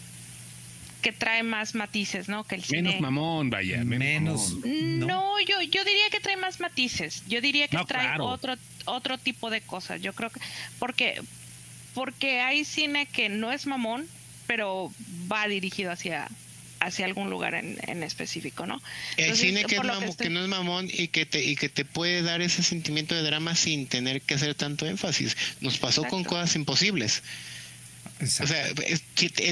[1.01, 2.43] que trae más matices, ¿no?
[2.43, 2.81] Que el cine...
[2.81, 4.57] Menos mamón, vaya, menos.
[4.65, 5.39] ¿no?
[5.39, 7.23] yo yo diría que trae más matices.
[7.27, 8.55] Yo diría que trae otro
[8.85, 10.01] otro tipo de cosas.
[10.01, 10.39] Yo creo que
[10.77, 11.21] porque
[11.93, 14.07] porque hay cine que no es mamón,
[14.49, 14.91] pero
[15.31, 16.27] va dirigido hacia
[16.79, 18.81] hacia algún lugar en, en específico, ¿no?
[19.15, 19.75] El cine que,
[20.17, 23.21] que, no es mamón y que te y que te puede dar ese sentimiento de
[23.21, 25.37] drama sin tener que hacer tanto énfasis.
[25.61, 27.21] Nos pasó con cosas imposibles.
[28.21, 28.65] O sea,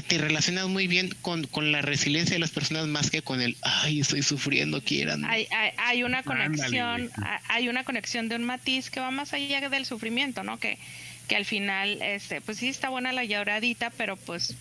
[0.08, 3.56] te, relacionas muy bien con, con, la resiliencia de las personas más que con el,
[3.62, 5.24] ay, estoy sufriendo, quieran.
[5.26, 7.12] Hay, hay, hay una conexión,
[7.50, 10.60] hay una conexión de un matiz que va más allá del sufrimiento, ¿no?
[10.60, 10.80] Que,
[11.28, 14.56] que al final, este, pues sí está buena la lloradita, pero pues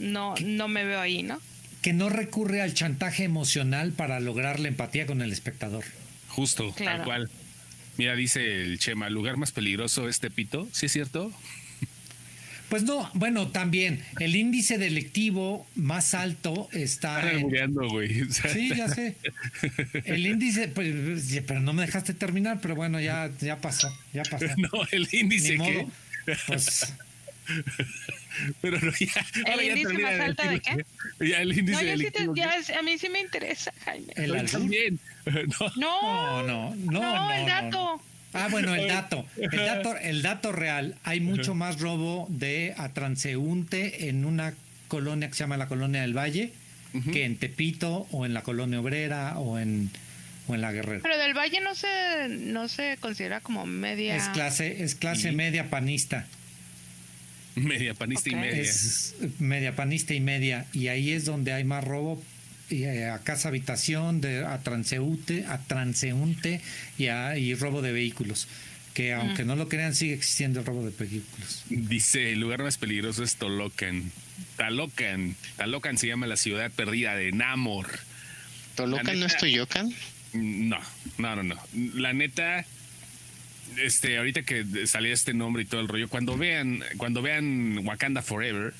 [0.00, 1.40] no, no me veo ahí, ¿no?
[1.82, 5.84] Que no recurre al chantaje emocional para lograr la empatía con el espectador.
[6.28, 7.30] justo, tal cual.
[7.96, 11.32] Mira, dice el Chema, lugar más peligroso es Tepito, ¿sí es cierto?
[12.70, 17.20] Pues no, bueno, también el índice delictivo más alto está.
[17.90, 18.30] güey.
[18.30, 19.16] sí, ya sé.
[20.04, 20.94] El índice, pues,
[21.48, 24.46] pero no me dejaste terminar, pero bueno, ya, ya pasó, ya pasó.
[24.56, 25.86] No, el índice que.
[26.46, 26.94] Pues.
[28.60, 29.26] Pero no, ya.
[29.52, 30.84] ¿El índice más alto de qué?
[31.20, 34.12] Ya, el índice no, ya, a mí sí me interesa, Jaime.
[34.16, 34.98] ¿El también.
[35.76, 37.00] No, no, no, no.
[37.00, 38.02] No, el dato.
[38.32, 39.26] Ah, bueno, el dato.
[39.36, 40.96] El dato, el dato real.
[41.04, 44.54] Hay mucho más robo de a transeúnte en una
[44.88, 46.52] colonia que se llama la Colonia del Valle
[47.12, 49.90] que en Tepito o en la Colonia Obrera o en,
[50.48, 51.00] o en la Guerrera.
[51.02, 54.16] Pero del Valle no se, no se considera como media.
[54.16, 56.26] Es clase, es clase media panista.
[57.54, 58.62] Media panista y media.
[58.62, 60.66] Es media panista y media.
[60.72, 62.22] Y ahí es donde hay más robo
[62.70, 66.60] eh, a casa habitación, de, a transeúnte, a transeúnte
[66.98, 68.48] y, a, y robo de vehículos.
[68.94, 71.64] Que aunque no lo crean, sigue existiendo el robo de vehículos.
[71.68, 74.10] Dice, el lugar más peligroso es Tolocan.
[74.56, 75.36] Talocan.
[75.56, 77.88] Talocan se llama la ciudad perdida de Namor.
[78.74, 79.92] ¿Tolocan no es Toyocan?
[80.32, 80.78] No,
[81.18, 81.56] no, no, no.
[81.94, 82.64] La neta,
[83.78, 88.22] este, ahorita que salía este nombre y todo el rollo, cuando vean, cuando vean Wakanda
[88.22, 88.74] Forever,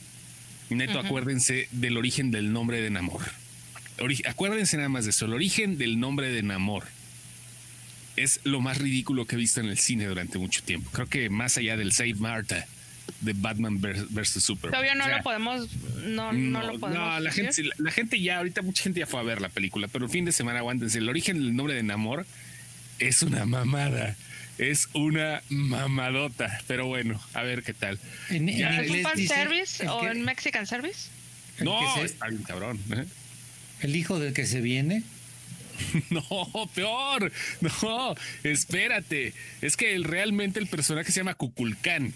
[0.70, 3.22] neto, acuérdense del origen del nombre de Namor
[4.26, 6.84] acuérdense nada más de eso, el origen del nombre de Namor
[8.16, 10.90] es lo más ridículo que he visto en el cine durante mucho tiempo.
[10.92, 12.66] Creo que más allá del Save Martha
[13.20, 14.72] de Batman vs Superman.
[14.72, 15.68] Todavía no lo podemos,
[16.04, 17.02] no, no, lo podemos.
[17.02, 19.88] No, la gente, la, gente ya, ahorita mucha gente ya fue a ver la película,
[19.88, 20.98] pero el fin de semana aguántense.
[20.98, 22.26] El origen del nombre de Namor
[22.98, 24.16] es una mamada.
[24.60, 27.98] Es una mamadota, pero bueno, a ver qué tal.
[28.28, 31.08] ¿En, ¿Es fan service o en Mexican service?
[31.60, 32.78] No, está bien cabrón.
[32.92, 33.06] ¿eh?
[33.80, 35.02] ¿El hijo del que se viene?
[36.10, 37.32] No, peor.
[37.62, 39.32] No, espérate.
[39.62, 42.12] Es que realmente el personaje se llama Cuculcán.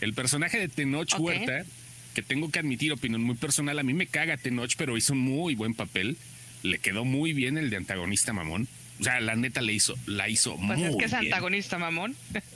[0.00, 1.66] El personaje de Tenoch Huerta,
[2.14, 5.18] que tengo que admitir opinión muy personal, a mí me caga Tenoch, pero hizo un
[5.18, 6.16] muy buen papel.
[6.62, 8.68] Le quedó muy bien el de antagonista mamón.
[9.00, 12.14] O sea, la neta le hizo, la hizo pues muy es que es antagonista mamón.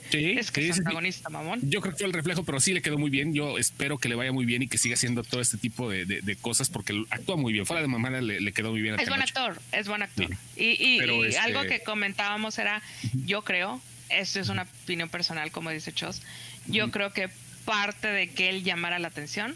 [0.09, 1.59] Sí, es que es antagonista mamón.
[1.63, 3.33] Yo creo que fue el reflejo, pero sí le quedó muy bien.
[3.33, 6.37] Yo espero que le vaya muy bien y que siga haciendo todo este tipo de,
[6.41, 7.65] cosas porque actúa muy bien.
[7.65, 8.97] Fuera de mamá le, quedó muy bien.
[8.99, 10.29] es buen actor, es buen actor.
[10.55, 12.81] Y, este algo que comentábamos era,
[13.25, 16.21] yo creo, esto es una opinión personal, como dice Chos,
[16.67, 17.29] yo creo que
[17.65, 19.55] parte de que él llamara la atención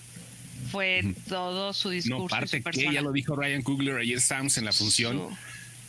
[0.72, 2.24] fue todo su discurso.
[2.24, 5.30] No, parte que ya lo dijo Ryan Coogler ayer Sams en la función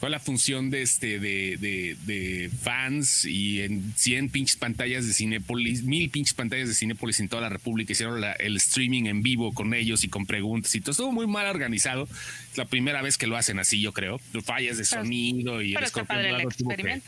[0.09, 6.11] la función de este de, de, fans y en 100 pinches pantallas de Cinépolis, mil
[6.11, 7.93] pinches pantallas de Cinépolis en toda la República.
[7.93, 10.93] Hicieron el streaming en vivo con ellos y con preguntas y todo.
[10.93, 12.09] Estuvo muy mal organizado.
[12.51, 14.19] Es la primera vez que lo hacen así, yo creo.
[14.45, 17.03] Fallas de sonido y el tuvo que,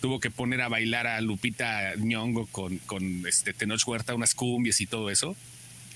[0.00, 4.80] tuvo que poner a bailar a Lupita Ñongo con, con este Tenoch Huerta unas cumbias
[4.80, 5.36] y todo eso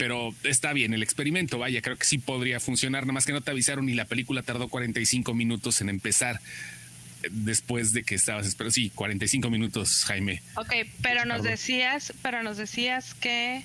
[0.01, 3.43] pero está bien el experimento, vaya, creo que sí podría funcionar, nada más que no
[3.43, 6.41] te avisaron y la película tardó 45 minutos en empezar
[7.31, 8.73] después de que estabas esperando.
[8.73, 10.41] Sí, 45 minutos, Jaime.
[10.57, 13.63] Ok, pero nos decías, pero nos decías que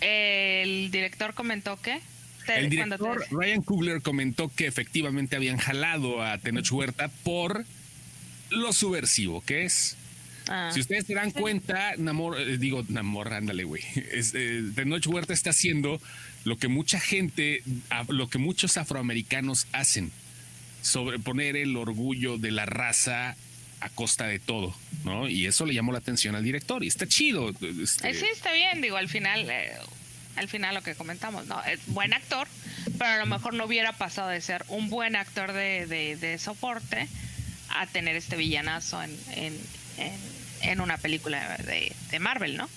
[0.00, 2.00] el director comentó que
[2.48, 7.66] el director Ryan Coogler comentó que efectivamente habían jalado a Tenoch Huerta por
[8.48, 9.98] lo subversivo que es.
[10.48, 10.70] Ah.
[10.72, 13.82] si ustedes se dan cuenta, Namor, eh, digo, Namor, ándale, güey.
[13.96, 16.00] Eh, de Noche Huerta está haciendo
[16.44, 17.62] lo que mucha gente,
[18.08, 20.12] lo que muchos afroamericanos hacen,
[20.82, 23.36] sobreponer el orgullo de la raza
[23.80, 25.28] a costa de todo, ¿no?
[25.28, 27.50] Y eso le llamó la atención al director y está chido.
[27.50, 29.50] Este sí, está bien, digo, al final,
[30.36, 31.62] al final lo que comentamos, ¿no?
[31.64, 32.46] Es buen actor,
[32.98, 37.08] pero a lo mejor no hubiera pasado de ser un buen actor de, de, soporte
[37.70, 39.58] a tener este villanazo en, en
[40.62, 42.68] en una película de, Marvel, ¿no?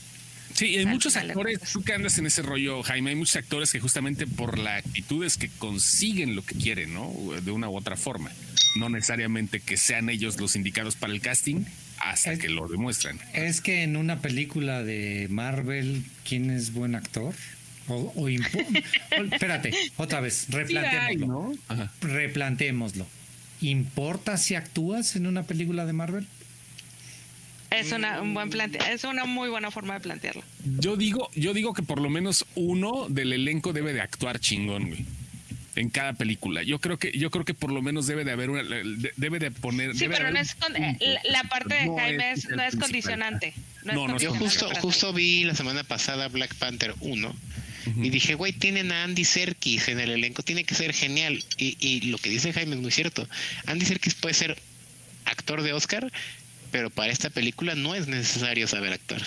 [0.53, 3.79] Sí, hay muchos actores, tú que andas en ese rollo, Jaime, hay muchos actores que
[3.79, 7.13] justamente por la actitud es que consiguen lo que quieren, ¿no?
[7.41, 8.32] De una u otra forma.
[8.75, 11.63] No necesariamente que sean ellos los indicados para el casting
[11.99, 13.19] hasta que lo demuestran.
[13.34, 17.34] Es que en una película de Marvel, ¿quién es buen actor?
[17.88, 18.29] O, o
[19.32, 21.53] espérate, otra vez, replanteémoslo.
[22.01, 23.08] replanteémoslo.
[23.62, 26.27] ¿Importa si actúas en una película de Marvel?
[27.71, 30.43] Es una, un buen plante es una muy buena forma de plantearlo.
[30.79, 34.88] Yo digo, yo digo que por lo menos uno del elenco debe de actuar chingón,
[34.88, 35.05] güey.
[35.75, 36.63] En cada película.
[36.63, 39.51] Yo creo que, yo creo que por lo menos debe de haber una, debe de
[39.51, 39.95] poner.
[39.95, 40.58] Sí, pero no es
[41.23, 43.53] la parte de Jaime no es condicionante.
[43.86, 47.34] No, no, yo justo, justo vi la semana pasada Black Panther 1
[48.03, 51.43] y dije, güey, tienen a Andy Serkis en el elenco, tiene que ser genial.
[51.58, 53.27] Y, y lo que dice Jaime es muy cierto.
[53.65, 54.58] Andy Serkis puede ser
[55.25, 56.12] actor de Oscar,
[56.71, 59.21] pero para esta película no es necesario saber actuar.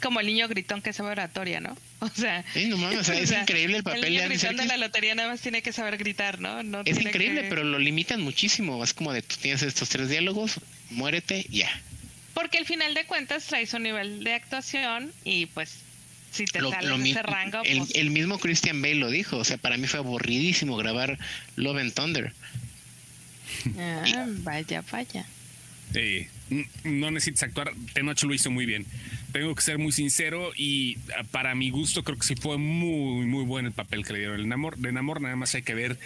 [0.00, 1.76] Como el niño gritón que sabe oratoria, ¿no?
[2.00, 5.28] O sea, no mames, es increíble el papel el niño gritón de la lotería nada
[5.28, 6.62] más tiene que saber gritar, ¿no?
[6.62, 8.82] no es increíble, pero lo limitan muchísimo.
[8.82, 11.70] Es como de tú tienes estos tres diálogos, muérete, ya.
[12.32, 15.80] Porque al final de cuentas traes un nivel de actuación y pues
[16.30, 17.60] si te sale ese rango.
[17.64, 21.18] El, pues el, mismo Christian Bale lo dijo, o sea, para mí fue aburridísimo grabar
[21.56, 22.32] Love and Thunder.
[23.78, 25.26] Ah, vaya, vaya.
[25.92, 26.28] Sí,
[26.84, 27.72] no necesitas actuar.
[27.94, 28.86] Tenoch lo hizo muy bien.
[29.32, 33.26] Tengo que ser muy sincero y ah, para mi gusto creo que sí fue muy,
[33.26, 34.40] muy bueno el papel que le dieron.
[34.40, 35.98] El Namor, de Namor nada más hay que ver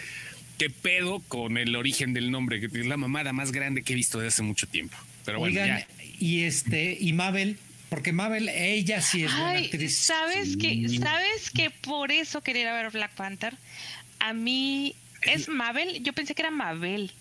[0.58, 3.96] qué pedo con el origen del nombre, que es la mamada más grande que he
[3.96, 4.96] visto desde hace mucho tiempo.
[5.24, 5.86] Pero bueno, ya.
[6.18, 9.96] y este, y Mabel, porque Mabel, ella sí es buena actriz.
[9.96, 13.54] ¿Sabes que ¿Sabes que por eso quería ir a ver Black Panther?
[14.18, 16.02] A mí, ¿es Mabel?
[16.02, 17.12] Yo pensé que era Mabel.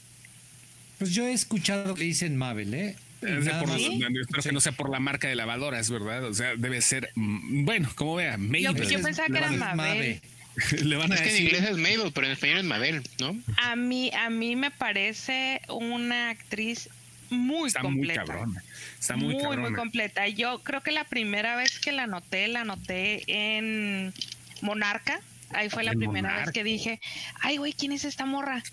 [1.00, 2.96] Pues yo he escuchado que dicen Mabel, ¿eh?
[3.22, 6.26] espero que no sea por la marca de lavadoras, ¿verdad?
[6.26, 8.64] O sea, debe ser, mm, bueno, como vea, Mabel.
[8.64, 10.22] Yo, pensaba que era Mabel.
[10.84, 13.36] Le van a es que en inglés es Mabel, pero en español es Mabel, ¿no?
[13.58, 16.90] A mí, a mí me parece una actriz
[17.30, 18.22] muy Está completa.
[18.22, 18.64] Muy cabrona.
[19.00, 20.28] Está muy, muy, muy completa.
[20.28, 24.14] Yo creo que la primera vez que la noté, la noté en
[24.62, 25.20] Monarca.
[25.50, 27.00] Ahí fue la primera vez que dije,
[27.42, 28.64] ay, güey, ¿quién es esta morra?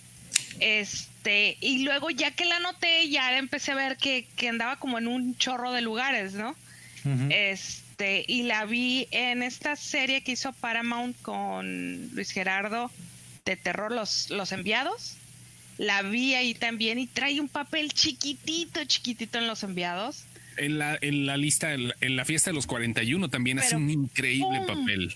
[1.20, 4.96] Este, y luego ya que la noté, ya empecé a ver que, que andaba como
[4.96, 6.56] en un chorro de lugares, ¿no?
[7.30, 12.90] Este, y la vi en esta serie que hizo Paramount con Luis Gerardo
[13.44, 15.16] de terror, Los, los Enviados.
[15.76, 20.24] La vi ahí también y trae un papel chiquitito, chiquitito en Los Enviados.
[20.56, 24.60] En la, en la lista, en la fiesta de los 41 también hace un increíble
[24.66, 25.14] papel.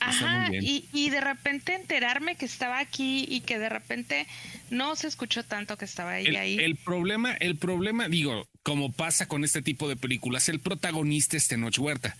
[0.00, 4.26] Ajá, y, y, de repente enterarme que estaba aquí y que de repente
[4.70, 6.56] no se escuchó tanto que estaba ella ahí.
[6.58, 11.48] El problema, el problema, digo, como pasa con este tipo de películas, el protagonista es
[11.48, 12.16] Tenoch Huerta.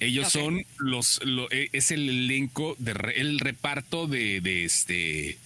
[0.00, 5.38] Ellos son los, e, es el elenco, de, el reparto de, de este,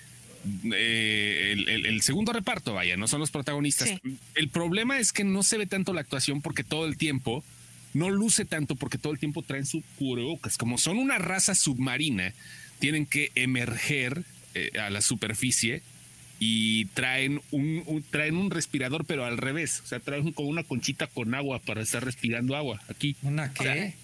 [0.72, 3.90] eh, el, segundo reparto, vaya, no son los protagonistas.
[4.34, 7.44] El problema es que no se ve tanto la actuación porque todo el tiempo
[7.94, 10.58] no luce tanto porque todo el tiempo traen su cubrebocas.
[10.58, 12.34] Como son una raza submarina,
[12.78, 15.82] tienen que emerger eh, a la superficie
[16.38, 19.80] y traen un, traen un respirador, pero al revés.
[19.84, 23.16] O sea, traen como una conchita con agua para estar respirando agua aquí.
[23.22, 23.94] ¿Una qué?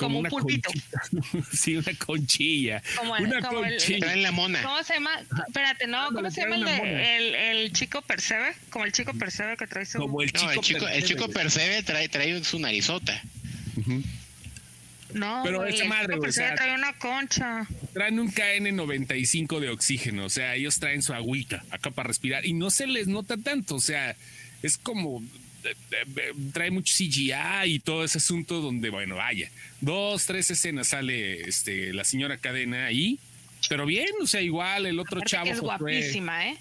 [0.00, 0.70] como, un pulpito.
[1.52, 2.82] sí, una conchilla.
[2.96, 4.12] Como una conchilla.
[4.12, 4.62] en la mona.
[4.62, 5.10] ¿Cómo se llama?
[5.46, 8.54] Espérate, no, ¿cómo se llama el, el, chico Percebe?
[8.70, 9.98] Como el chico Percebe que trae su.
[9.98, 13.22] Como el chico, no, el chico, Percebe, el chico Percebe trae, trae su narizota.
[15.14, 17.66] No, pero esa madre, o sea, trae una concha.
[17.92, 22.52] Traen un KN95 de oxígeno, o sea, ellos traen su agüita acá para respirar y
[22.52, 24.14] no se les nota tanto, o sea,
[24.62, 25.22] es como
[25.64, 27.34] eh, eh, trae mucho CGI
[27.66, 29.50] y todo ese asunto donde, bueno, vaya,
[29.80, 33.18] dos, tres escenas sale este la señora Cadena ahí,
[33.68, 35.50] pero bien, o sea, igual el otro chavo.
[35.50, 36.56] es guapísima, ¿eh?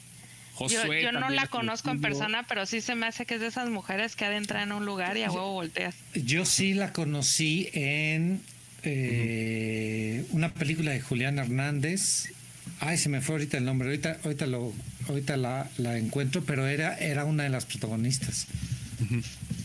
[0.68, 3.70] Yo, no la conozco en persona, pero sí se me hace que es de esas
[3.70, 5.96] mujeres que adentran en un lugar y a huevo volteas.
[6.14, 8.42] Yo sí la conocí en
[8.84, 12.32] eh, una película de Julián Hernández.
[12.80, 13.90] Ay, se me fue ahorita el nombre.
[13.90, 14.74] Ahorita, ahorita lo,
[15.08, 18.48] ahorita la, encuentro, pero era, era una de las protagonistas.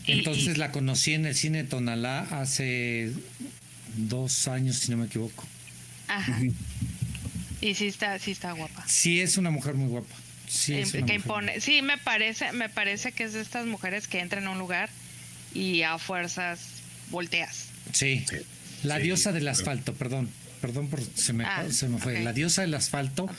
[0.07, 3.11] Entonces la conocí en el cine Tonalá hace
[3.97, 5.45] dos años, si no me equivoco.
[6.07, 6.39] Ajá.
[7.61, 8.83] Y sí está, sí está guapa.
[8.87, 10.15] Sí es una mujer muy guapa.
[10.55, 11.59] Sí, que impone.
[11.59, 14.89] Sí, me parece, me parece que es de estas mujeres que entran a un lugar
[15.53, 16.59] y a fuerzas
[17.11, 17.67] volteas.
[17.91, 18.25] Sí.
[18.83, 20.29] La diosa del asfalto, perdón.
[20.61, 22.21] Perdón por se me, ah, se me fue.
[22.23, 23.29] La diosa del asfalto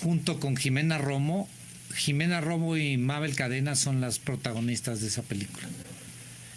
[0.00, 1.48] junto con Jimena Romo.
[1.94, 5.68] Jimena Romo y Mabel Cadena son las protagonistas de esa película.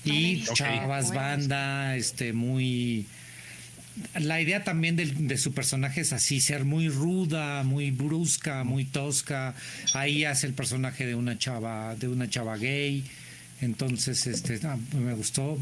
[0.06, 3.08] Y Chavas Banda, este muy
[4.20, 9.56] la idea también de, su personaje es así, ser muy ruda, muy brusca, muy tosca.
[9.94, 13.04] Ahí hace el personaje de una chava, de una chava gay.
[13.62, 15.58] Entonces, este, ah, me gustó.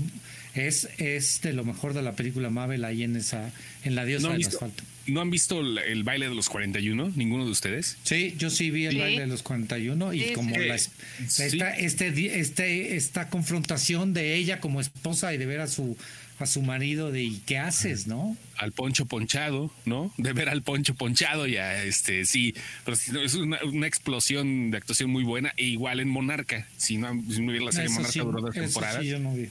[0.56, 3.52] Es, es de lo mejor de la película Mabel ahí en esa,
[3.84, 4.84] en la diosa del asfalto.
[5.08, 7.14] ¿No han visto el, baile de los 41?
[7.16, 7.98] ¿Ninguno de ustedes?
[8.04, 12.96] Sí, yo sí vi el baile de los 41 y como la, esta, este, este,
[12.96, 15.98] esta confrontación de ella como esposa y de ver a su
[16.42, 18.36] a su marido de ¿y qué haces, no?
[18.58, 20.14] Al poncho ponchado, ¿no?
[20.18, 22.54] De ver al poncho ponchado ya, este, sí,
[22.86, 27.42] pero es una, explosión de actuación muy buena e igual en Monarca, si no, si
[27.42, 29.02] no la serie Monarca duró dos temporadas.
[29.02, 29.50] Sí, yo no vi.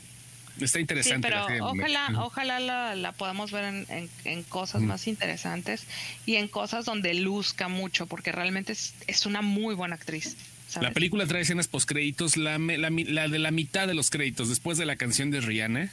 [0.61, 1.29] Está interesante.
[1.29, 3.87] Sí, pero ojalá, ojalá la, podamos ver
[4.25, 5.87] en, cosas más interesantes
[6.27, 10.37] y en cosas donde luzca mucho, porque realmente es, una muy buena actriz.
[10.81, 14.79] La película trae escenas postcréditos, la, la, la de la mitad de los créditos, después
[14.79, 15.93] de la canción de Rihanna,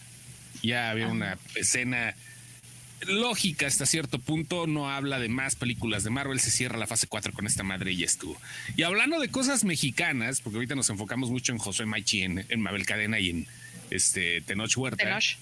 [0.62, 2.16] ya había una escena
[3.06, 7.08] lógica hasta cierto punto, no habla de más películas de Marvel, se cierra la fase
[7.08, 8.40] 4 con esta madre y ya estuvo.
[8.76, 12.62] Y hablando de cosas mexicanas, porque ahorita nos enfocamos mucho en José Maichi, en, en
[12.62, 13.48] Mabel Cadena y en
[13.90, 15.04] este Tenoch Huerta.
[15.04, 15.38] Tenoch.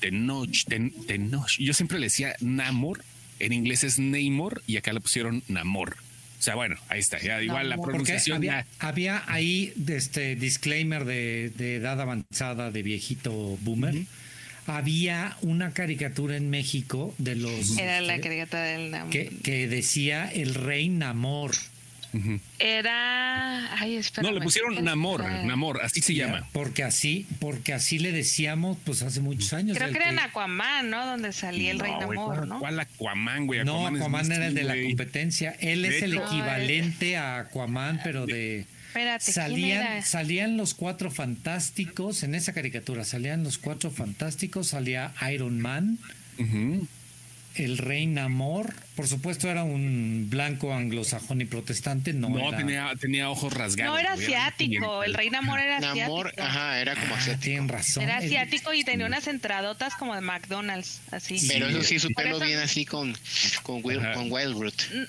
[0.00, 1.58] Tenoch, Tenoch.
[1.58, 3.02] Yo siempre le decía Namor,
[3.38, 5.96] en inglés es Neymor y acá le pusieron Namor.
[6.38, 7.18] O sea, bueno, ahí está.
[7.18, 8.36] Ya, igual la pronunciación.
[8.36, 13.32] Había, había, ahí este disclaimer de, edad avanzada de viejito
[13.62, 13.94] boomer
[14.66, 17.76] había una caricatura en México de los...
[17.78, 19.10] Era la este, caricatura del Namor.
[19.10, 21.52] Que, decía el rey Namor.
[22.58, 23.74] Era.
[23.78, 26.48] Ay, no, le pusieron Namor, Namor, así se llama.
[26.52, 29.76] Porque así, porque así le decíamos, pues hace muchos años.
[29.76, 31.04] Creo que era en Aquaman, ¿no?
[31.04, 32.58] Donde salía el Rey Namor, ¿no?
[32.58, 33.64] ¿Cuál Aquaman, güey?
[33.64, 35.56] no, Aquaman era el de la competencia.
[35.60, 38.66] Él es el equivalente a Aquaman, pero de.
[38.96, 43.04] Espérate, salían, salían los cuatro fantásticos en esa caricatura.
[43.04, 45.98] Salían los cuatro fantásticos, salía Iron Man,
[47.58, 48.74] el rey Namor.
[48.94, 52.12] Por supuesto, era un blanco anglosajón y protestante.
[52.12, 53.94] No, tenía, tenía ojos rasgados.
[53.94, 55.02] No era asiático.
[55.02, 57.44] El rey Namor era Namor, ajá, era como ah, asiático.
[57.44, 58.02] tienen razón.
[58.04, 61.38] Era asiático y tenía unas entradotas como de McDonald's, así.
[61.48, 63.16] Pero eso sí, su pelo bien así con,
[63.62, 63.82] con.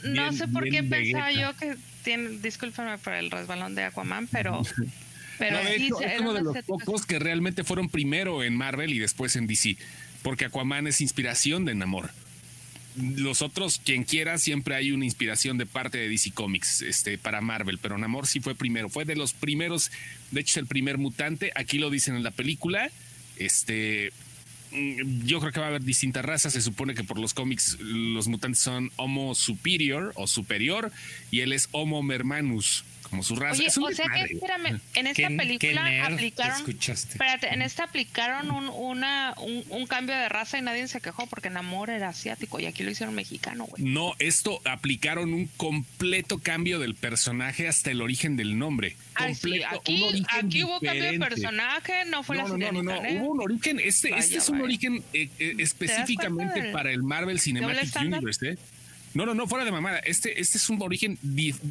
[0.03, 4.61] No sé por qué pensaba yo que tiene, discúlpame por el resbalón de Aquaman, pero...
[5.39, 9.45] Pero es uno de los pocos que realmente fueron primero en Marvel y después en
[9.45, 9.77] DC,
[10.23, 12.09] porque Aquaman es inspiración de Namor.
[12.97, 17.41] Los otros, quien quiera, siempre hay una inspiración de parte de DC Comics este, para
[17.41, 19.91] Marvel, pero Namor sí fue primero, fue de los primeros,
[20.31, 22.89] de hecho es el primer mutante, aquí lo dicen en la película,
[23.37, 24.11] este,
[24.71, 26.53] Mm, yo creo que va a haber distintas razas.
[26.53, 30.91] Se supone que por los cómics los mutantes son Homo superior o superior
[31.31, 33.63] y él es Homo mermanus como su raza.
[33.63, 39.87] o sea que, espérame, en esta película aplicaron, espérate, en esta aplicaron un, una, un,
[39.87, 43.15] cambio de raza y nadie se quejó porque Namor era asiático y aquí lo hicieron
[43.15, 43.83] mexicano, güey.
[43.83, 48.95] No, esto aplicaron un completo cambio del personaje hasta el origen del nombre.
[49.33, 53.31] sí, aquí, aquí hubo cambio de personaje, no fue la no, no, no, no, hubo
[53.31, 58.49] un origen, este, este es un origen eh, eh, específicamente para el Marvel Cinematic Universe,
[58.49, 58.57] ¿eh?
[59.17, 59.97] No, no, no, fuera de mamada.
[59.97, 61.17] Este, este es un origen,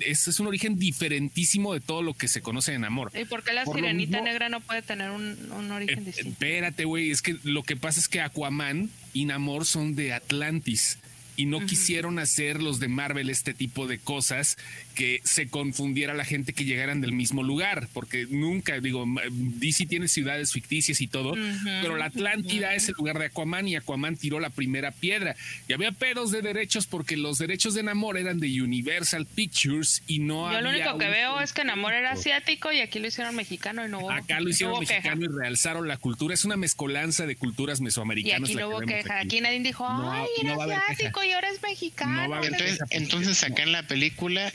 [0.00, 3.12] este es un origen diferentísimo de todo lo que se conoce en amor.
[3.14, 6.30] ¿Y por qué la sirenita negra no puede tener un, origen eh, distinto?
[6.30, 10.98] Espérate, güey, es que lo que pasa es que Aquaman y Namor son de Atlantis
[11.36, 14.56] y no quisieron hacer los de Marvel este tipo de cosas
[14.94, 20.08] que se confundiera la gente que llegaran del mismo lugar, porque nunca, digo, DC tiene
[20.08, 21.34] ciudades ficticias y todo,
[21.82, 25.36] pero la Atlántida es el lugar de Aquaman y Aquaman tiró la primera piedra.
[25.68, 30.20] Y había pedos de derechos porque los derechos de Namor eran de Universal Pictures y
[30.20, 33.36] no Yo lo único que veo es que Namor era asiático y aquí lo hicieron
[33.36, 36.32] mexicano y no hubo Acá lo hicieron mexicano y realzaron la cultura.
[36.32, 38.48] Es una mezcolanza de culturas mesoamericanas.
[38.48, 39.20] Y aquí no hubo queja.
[39.20, 39.40] Aquí.
[39.40, 42.42] nadie dijo, ay, era asiático y ahora es mexicano.
[42.42, 44.52] entonces, entonces acá en la película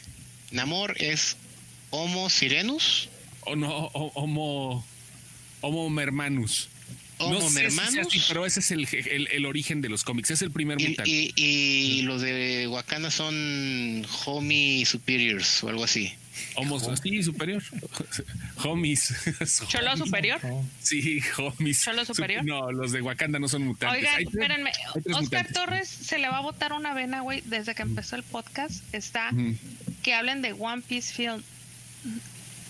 [0.52, 1.38] Namor es
[1.90, 3.10] Homo Sirenus.
[3.42, 4.86] O no, Homo,
[5.62, 6.70] Homo Mermanus.
[7.18, 8.26] Homo no Mermanus.
[8.28, 8.88] pero ese es el,
[9.32, 10.32] el, origen de los cómics.
[10.32, 11.10] Es el primer y, mutante.
[11.36, 16.14] Y, los de Wakanda son Homie Superiors o algo así.
[16.56, 17.64] Homo sí, superior.
[18.64, 19.14] Homies.
[19.68, 20.40] ¿Cholo superior?
[20.82, 21.84] Sí, homies.
[21.84, 22.46] ¿Cholo superior?
[22.46, 24.00] No, los de Wakanda no son mutantes.
[24.00, 24.72] Oigan, espérenme.
[25.14, 28.84] Oscar Torres se le va a botar una vena, güey, desde que empezó el podcast.
[28.94, 29.32] Está
[30.04, 31.42] que hablen de One Piece Film.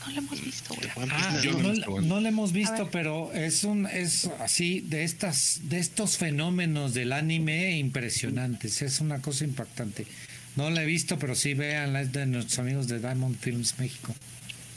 [0.05, 0.89] No lo hemos visto, güey.
[0.97, 1.41] Ah,
[1.87, 6.93] no, no, lo hemos visto, pero es un es así de estas de estos fenómenos
[6.93, 8.81] del anime impresionantes.
[8.81, 10.07] Es una cosa impactante.
[10.55, 14.13] No la he visto, pero sí vean la de nuestros amigos de Diamond Films México.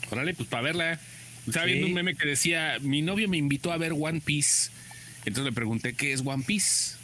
[0.09, 0.99] Órale, pues para verla.
[1.47, 4.71] Estaba viendo un meme que decía, mi novio me invitó a ver One Piece.
[5.19, 6.95] Entonces le pregunté qué es One Piece.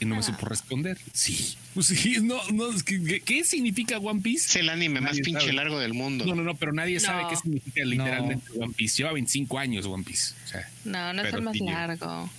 [0.00, 0.96] Y no me supo responder.
[1.12, 1.56] Sí.
[1.74, 4.46] Pues sí, no, no, ¿qué, significa One Piece?
[4.46, 6.24] Es el anime más pinche largo del mundo.
[6.24, 8.98] No, no, no, pero nadie sabe qué significa literalmente One Piece.
[8.98, 10.34] Lleva 25 años One Piece.
[10.84, 12.30] no, no es el más largo.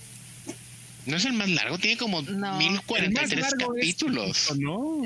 [1.06, 4.56] No es el más largo, tiene como 1043 capítulos.
[4.58, 5.04] no.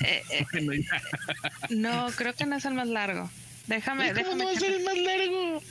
[0.00, 0.46] Eh, eh,
[1.70, 3.30] no, creo que no es el más largo.
[3.66, 4.44] Déjame, déjame.
[4.44, 5.62] No es el más largo.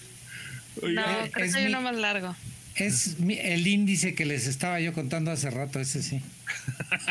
[0.81, 2.35] no, creo que hay uno más largo.
[2.75, 6.21] Es el índice que les estaba yo contando hace rato, ese sí.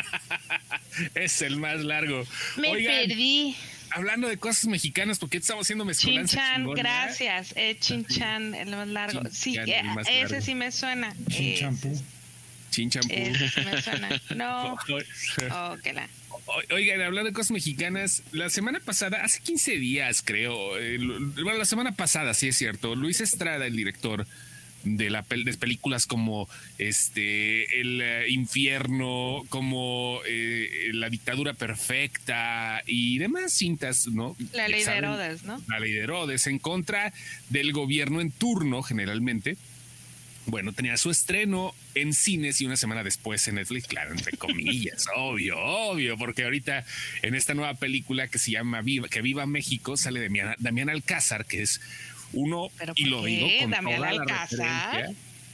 [1.15, 2.23] es el más largo.
[2.57, 3.55] Me perdí.
[3.89, 6.37] hablando de cosas mexicanas, porque estamos haciendo mezcolanza.
[6.37, 7.53] Chinchan, gracias.
[7.55, 9.21] Eh, Chinchan, el más largo.
[9.31, 11.15] sí, eh, ese sí me suena.
[11.29, 11.99] Chinchampú.
[12.75, 13.13] Chinchampú.
[13.13, 14.21] Ese sí me suena.
[14.35, 14.73] No.
[14.73, 16.09] oh, que la.
[16.71, 21.65] Oigan, hablando de cosas mexicanas, la semana pasada, hace 15 días creo, eh, bueno, la
[21.65, 24.27] semana pasada, sí es cierto, Luis Estrada, el director
[24.83, 26.47] de, la de películas como
[26.77, 34.35] este El eh, Infierno, como eh, La Dictadura Perfecta y demás cintas, ¿no?
[34.53, 35.61] La ley de Herodes, ¿no?
[35.67, 37.13] La ley de Herodes, en contra
[37.49, 39.57] del gobierno en turno, generalmente
[40.47, 45.05] bueno, tenía su estreno en cines y una semana después en Netflix, claro, entre comillas,
[45.15, 46.85] obvio, obvio, porque ahorita
[47.21, 51.45] en esta nueva película que se llama Viva, que Viva México sale de Damián, Alcázar,
[51.45, 51.81] que es
[52.33, 55.09] uno, y lo digo con Damián toda Alcázar?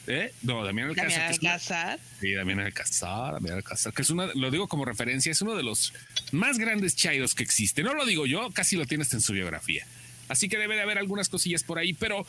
[0.07, 0.33] ¿Eh?
[0.41, 1.11] No, Damián Alcázar.
[1.11, 1.99] Damián Alcázar.
[2.19, 5.63] sí, Damián Alcázar, Damián Alcázar, que es una, lo digo como referencia, es uno de
[5.63, 5.93] los
[6.31, 7.83] más grandes chairos que existe.
[7.83, 9.85] No lo digo yo, casi lo tienes en su biografía.
[10.27, 12.25] Así que debe de haber algunas cosillas por ahí, pero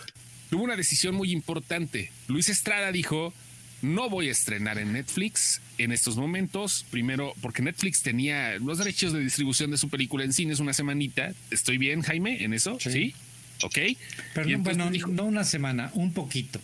[0.52, 2.12] tuvo una decisión muy importante.
[2.28, 3.32] Luis Estrada dijo,
[3.80, 6.84] no voy a estrenar en Netflix en estos momentos.
[6.90, 11.32] Primero, porque Netflix tenía los derechos de distribución de su película en cines una semanita.
[11.50, 12.76] ¿Estoy bien, Jaime, en eso?
[12.78, 13.14] Sí.
[13.62, 13.78] ¿Ok?
[14.34, 16.60] Pero bueno, no una semana, un poquito.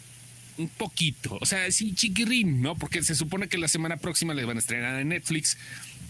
[0.58, 1.38] Un poquito.
[1.40, 2.74] O sea, sí, chiquirrín, ¿no?
[2.74, 5.56] Porque se supone que la semana próxima les van a estrenar en Netflix.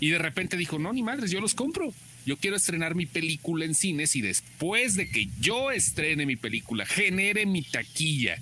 [0.00, 1.94] Y de repente dijo, no, ni madres, yo los compro
[2.28, 6.84] yo quiero estrenar mi película en cines y después de que yo estrene mi película,
[6.84, 8.36] genere mi taquilla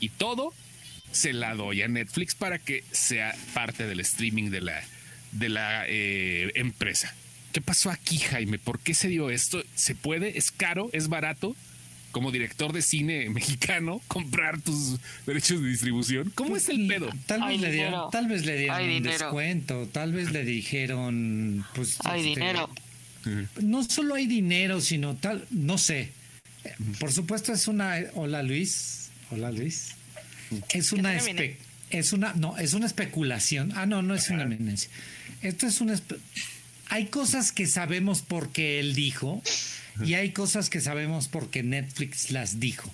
[0.00, 0.52] y todo,
[1.12, 4.82] se la doy a Netflix para que sea parte del streaming de la,
[5.30, 7.14] de la eh, empresa.
[7.52, 8.58] ¿Qué pasó aquí, Jaime?
[8.58, 9.62] ¿Por qué se dio esto?
[9.76, 10.36] ¿Se puede?
[10.36, 10.90] ¿Es caro?
[10.92, 11.54] ¿Es barato?
[12.10, 16.32] Como director de cine mexicano, comprar tus derechos de distribución.
[16.34, 17.08] ¿Cómo es el pedo?
[17.26, 21.96] Tal vez, le dieron, tal vez le dieron un descuento, tal vez le dijeron, pues.
[22.04, 22.68] Hay este, dinero
[23.60, 26.12] no solo hay dinero, sino tal, no sé.
[26.98, 29.90] Por supuesto es una, hola Luis, hola Luis.
[30.70, 31.16] Es una
[31.90, 33.72] es una no, es una especulación.
[33.74, 34.90] Ah, no, no es una eminencia.
[35.42, 36.00] Esto es una
[36.88, 39.42] hay cosas que sabemos porque él dijo
[40.04, 42.90] y hay cosas que sabemos porque Netflix las dijo.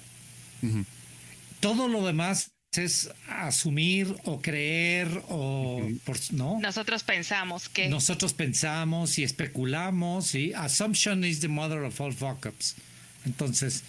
[1.60, 5.88] Todo lo demás es asumir o creer o
[6.32, 12.12] no nosotros pensamos que nosotros pensamos y especulamos y assumption is the mother of all
[12.12, 12.76] fuck ups
[13.24, 13.82] entonces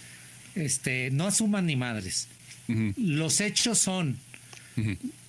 [0.54, 2.28] este no asuman ni madres.
[2.96, 4.18] Los hechos son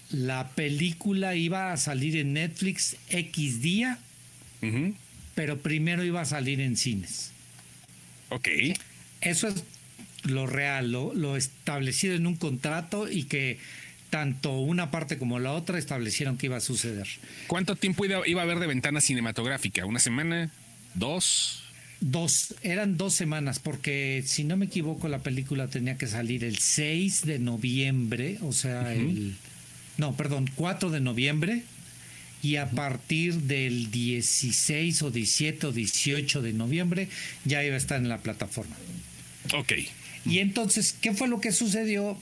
[0.09, 3.99] la película iba a salir en Netflix X día
[5.35, 7.31] pero primero iba a salir en cines.
[8.29, 8.47] Ok.
[9.21, 9.63] eso es
[10.23, 13.59] lo real, lo, establecido en un contrato y que
[14.09, 17.07] tanto una parte como la otra establecieron que iba a suceder.
[17.47, 19.85] ¿Cuánto tiempo iba, a haber de ventana cinematográfica?
[19.85, 20.49] ¿Una semana?
[20.95, 21.63] ¿Dos?
[22.01, 26.57] Dos, eran dos semanas, porque si no me equivoco, la película tenía que salir el
[26.57, 29.35] 6 de noviembre, o sea, el.
[29.97, 31.63] No, perdón, 4 de noviembre,
[32.41, 37.09] y a partir del 16 o 17 o 18 de noviembre
[37.45, 38.75] ya iba a estar en la plataforma.
[39.53, 39.73] Ok.
[40.25, 42.17] Y entonces, ¿qué fue lo que sucedió?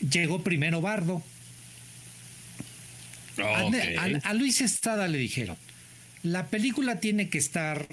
[0.00, 1.22] Llegó primero Bardo.
[4.24, 5.56] A, Luis Estrada le dijeron,
[6.22, 7.86] la película tiene que estar...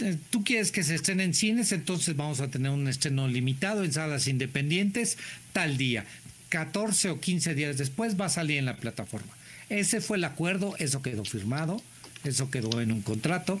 [0.00, 3.84] Eh, tú quieres que se estrene en cines, entonces vamos a tener un estreno limitado
[3.84, 5.16] en salas independientes
[5.52, 6.04] tal día.
[6.50, 9.32] 14 o 15 días después va a salir en la plataforma.
[9.68, 11.80] Ese fue el acuerdo, eso quedó firmado,
[12.24, 13.60] eso quedó en un contrato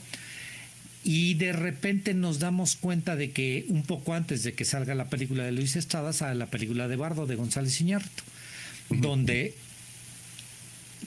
[1.02, 5.08] y de repente nos damos cuenta de que un poco antes de que salga la
[5.08, 8.22] película de Luis Estrada sale la película de Bardo de González Iñárritu,
[8.90, 9.54] donde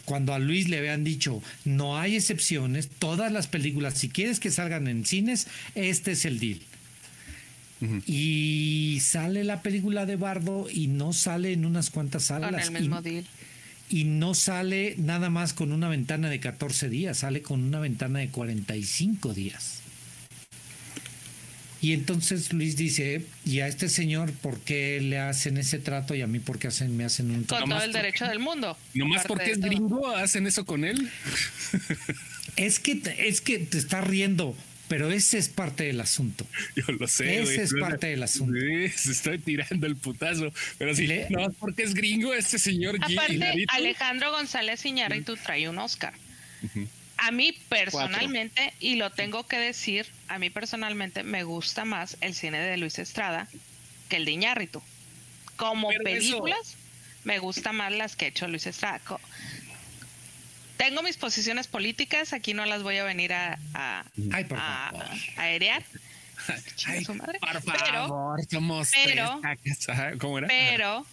[0.05, 4.49] cuando a Luis le habían dicho no hay excepciones, todas las películas, si quieres que
[4.51, 6.59] salgan en cines, este es el deal.
[8.07, 12.49] Y sale la película de Bardo y no sale en unas cuantas salas.
[12.49, 13.25] Con el mismo deal.
[13.93, 18.17] Y no sale nada más con una ventana de 14 días, sale con una ventana
[18.17, 19.81] de 45 días.
[21.79, 26.23] Y entonces Luis dice, ¿y a este señor por qué le hacen ese trato y
[26.23, 27.65] a mí por qué hacen, me hacen un trato?
[27.65, 28.75] Con todo el derecho del mundo.
[28.95, 31.11] Nomás porque es gringo hacen eso con él.
[32.55, 34.57] es que, es que te está riendo.
[34.87, 36.45] Pero ese es parte del asunto.
[36.75, 37.41] Yo lo sé.
[37.41, 38.59] Ese es parte del asunto.
[38.59, 40.53] Sí, se estoy tirando el putazo.
[40.77, 42.97] Pero sí, no, porque es gringo este señor.
[43.01, 46.13] Aparte, Alejandro González Iñárritu trae un Oscar
[47.17, 52.33] a mí personalmente, y lo tengo que decir, a mí personalmente me gusta más el
[52.33, 53.47] cine de Luis Estrada
[54.09, 54.81] que el de Iñárritu.
[55.55, 56.75] Como películas,
[57.23, 58.99] me gusta más las que ha hecho Luis Estrada.
[60.83, 64.03] Tengo mis posiciones políticas, aquí no las voy a venir a, a,
[64.33, 64.91] Ay, por a,
[65.37, 65.81] aerear.
[66.85, 67.37] Ay, Por favor,
[67.71, 68.41] pero,
[68.91, 69.41] pero,
[70.19, 70.47] ¿Cómo era?
[70.47, 71.07] Pero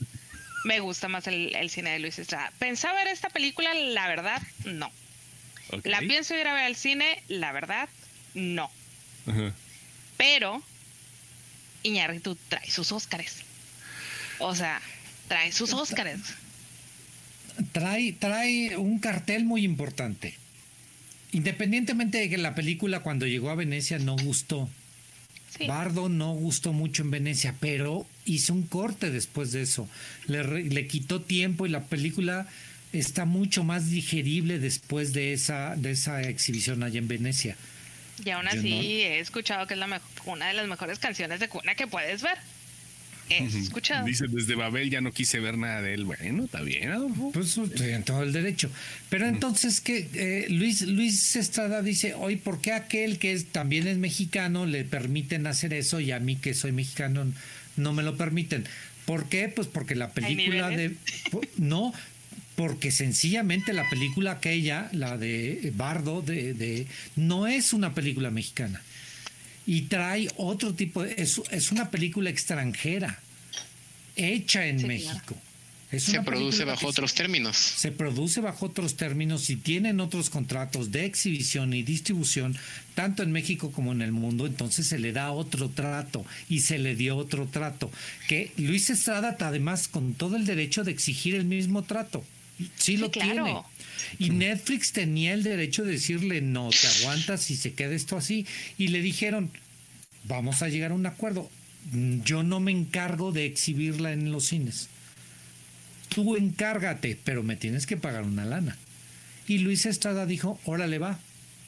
[0.65, 2.53] me gusta más el, el, cine de Luis Estrada.
[2.59, 4.91] Pensaba ver esta película, la verdad, no.
[5.85, 7.89] La pienso ir a ver al cine, la verdad,
[8.35, 8.69] no.
[10.17, 10.61] Pero
[11.85, 13.45] Iñárritu trae sus Óscares.
[14.41, 14.83] O sea,
[15.29, 16.21] trae sus Óscares.
[17.73, 20.35] Trae, trae un cartel muy importante.
[21.33, 24.69] Independientemente de que la película cuando llegó a Venecia no gustó.
[25.67, 29.89] Bardo no gustó mucho en Venecia, pero hizo un corte después de eso.
[30.27, 32.47] Le, le quitó tiempo y la película
[32.93, 37.57] está mucho más digerible después de esa, de esa exhibición allá en Venecia.
[38.25, 41.75] Y aún así he escuchado que es la una de las mejores canciones de cuna
[41.75, 42.39] que puedes ver.
[43.31, 44.07] He escuchado.
[44.07, 46.05] Dice, desde Babel ya no quise ver nada de él.
[46.05, 47.31] Bueno, está bien, Adolfo.
[47.33, 48.71] Pues estoy en todo el derecho.
[49.09, 53.87] Pero entonces, que eh, Luis, Luis Estrada dice, hoy, ¿por qué aquel que es, también
[53.87, 57.33] es mexicano le permiten hacer eso y a mí que soy mexicano
[57.77, 58.65] no me lo permiten?
[59.05, 59.49] ¿Por qué?
[59.49, 60.95] Pues porque la película de...
[61.57, 61.93] No,
[62.61, 68.83] porque sencillamente la película aquella, la de Bardo, de, no es una película mexicana.
[69.71, 71.15] Y trae otro tipo de...
[71.17, 73.21] Es, es una película extranjera,
[74.17, 75.37] hecha en México.
[75.97, 77.57] se produce bajo otros términos.
[77.57, 82.59] Se produce bajo otros términos y tienen otros contratos de exhibición y distribución,
[82.97, 86.79] tanto en México como en el mundo, entonces se le da otro trato y se
[86.79, 87.93] le dio otro trato.
[88.27, 92.25] Que Luis Estrada, además, con todo el derecho de exigir el mismo trato.
[92.77, 93.55] Sí, lo tiene.
[94.19, 98.47] Y Netflix tenía el derecho de decirle, no, te aguantas y se queda esto así.
[98.79, 99.51] Y le dijeron,
[100.25, 101.51] vamos a llegar a un acuerdo.
[102.25, 104.89] Yo no me encargo de exhibirla en los cines.
[106.09, 108.77] Tú encárgate, pero me tienes que pagar una lana.
[109.47, 111.19] Y Luis Estrada dijo, órale va.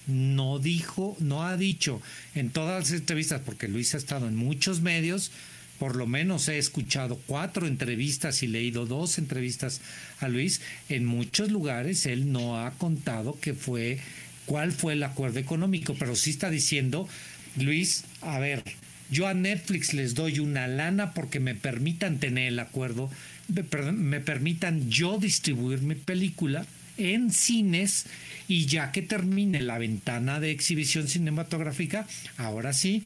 [0.07, 2.03] No dijo, no ha dicho
[2.35, 5.31] en todas las entrevistas, porque Luis ha estado en muchos medios,
[5.83, 9.81] por lo menos he escuchado cuatro entrevistas y leído dos entrevistas
[10.21, 10.61] a Luis.
[10.89, 13.99] En muchos lugares él no ha contado qué fue,
[14.47, 17.09] cuál fue el acuerdo económico, pero sí está diciendo,
[17.57, 18.63] Luis, a ver,
[19.11, 23.11] yo a Netflix les doy una lana porque me permitan tener el acuerdo,
[23.49, 26.65] me permitan yo distribuir mi película
[26.97, 28.07] en cines
[28.47, 32.07] y ya que termine la ventana de exhibición cinematográfica,
[32.37, 33.03] ahora sí,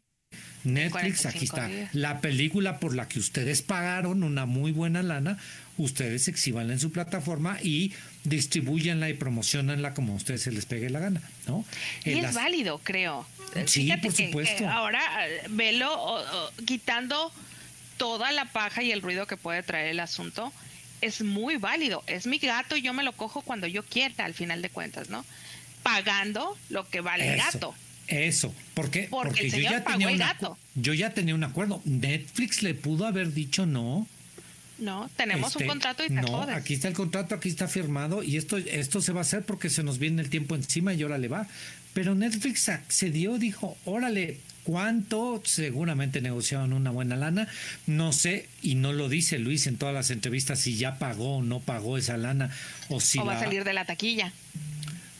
[0.67, 1.71] Netflix, aquí está.
[1.93, 5.39] La película por la que ustedes pagaron una muy buena lana,
[5.79, 7.93] ustedes exhibanla en su plataforma y
[8.25, 11.65] distribuyanla y promocionanla como a ustedes se les pegue la gana, ¿no?
[12.05, 13.27] Y es válido, creo.
[13.67, 14.69] Sí, por supuesto.
[14.69, 16.25] ahora eh, velo
[16.67, 17.33] quitando
[17.97, 20.53] toda la paja y el ruido que puede traer el asunto,
[21.01, 22.03] es muy válido.
[22.07, 25.09] Es mi gato y yo me lo cojo cuando yo quiera, al final de cuentas,
[25.09, 25.25] ¿no?
[25.83, 27.75] Pagando lo que vale el gato.
[28.09, 31.83] Eso, porque, porque, yo, ya tenía un yo ya tenía un acuerdo.
[31.85, 34.07] Netflix le pudo haber dicho no.
[34.79, 38.23] No, tenemos un este, contrato y te No, aquí está el contrato, aquí está firmado
[38.23, 41.03] y esto, esto se va a hacer porque se nos viene el tiempo encima y
[41.03, 41.49] órale va.
[41.95, 45.41] Pero Netflix accedió, dijo, órale, ¿cuánto?
[45.45, 47.49] Seguramente negociaban una buena lana.
[47.87, 51.43] No sé, y no lo dice Luis en todas las entrevistas si ya pagó o
[51.43, 52.51] no pagó esa lana
[52.91, 54.33] o si o va a salir de la taquilla.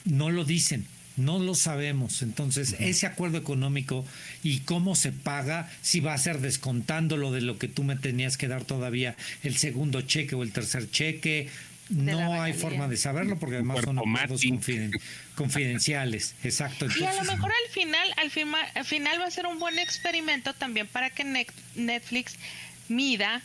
[0.05, 0.85] No lo dicen
[1.17, 2.21] no lo sabemos.
[2.21, 4.05] Entonces, ese acuerdo económico
[4.43, 8.37] y cómo se paga, si va a ser descontándolo de lo que tú me tenías
[8.37, 11.49] que dar todavía el segundo cheque o el tercer cheque,
[11.89, 14.41] no hay forma de saberlo porque además son acuerdos
[15.35, 16.35] confidenciales.
[16.43, 16.85] Exacto.
[16.99, 18.31] y a lo mejor al final, al,
[18.75, 21.23] al final va a ser un buen experimento también para que
[21.75, 22.35] Netflix
[22.89, 23.41] mida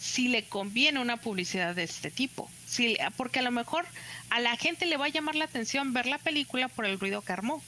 [0.00, 2.50] si le conviene una publicidad de este tipo.
[2.76, 3.86] Si, porque a lo mejor
[4.30, 7.22] a la gente le va a llamar la atención ver la película por el ruido
[7.22, 7.62] que armó.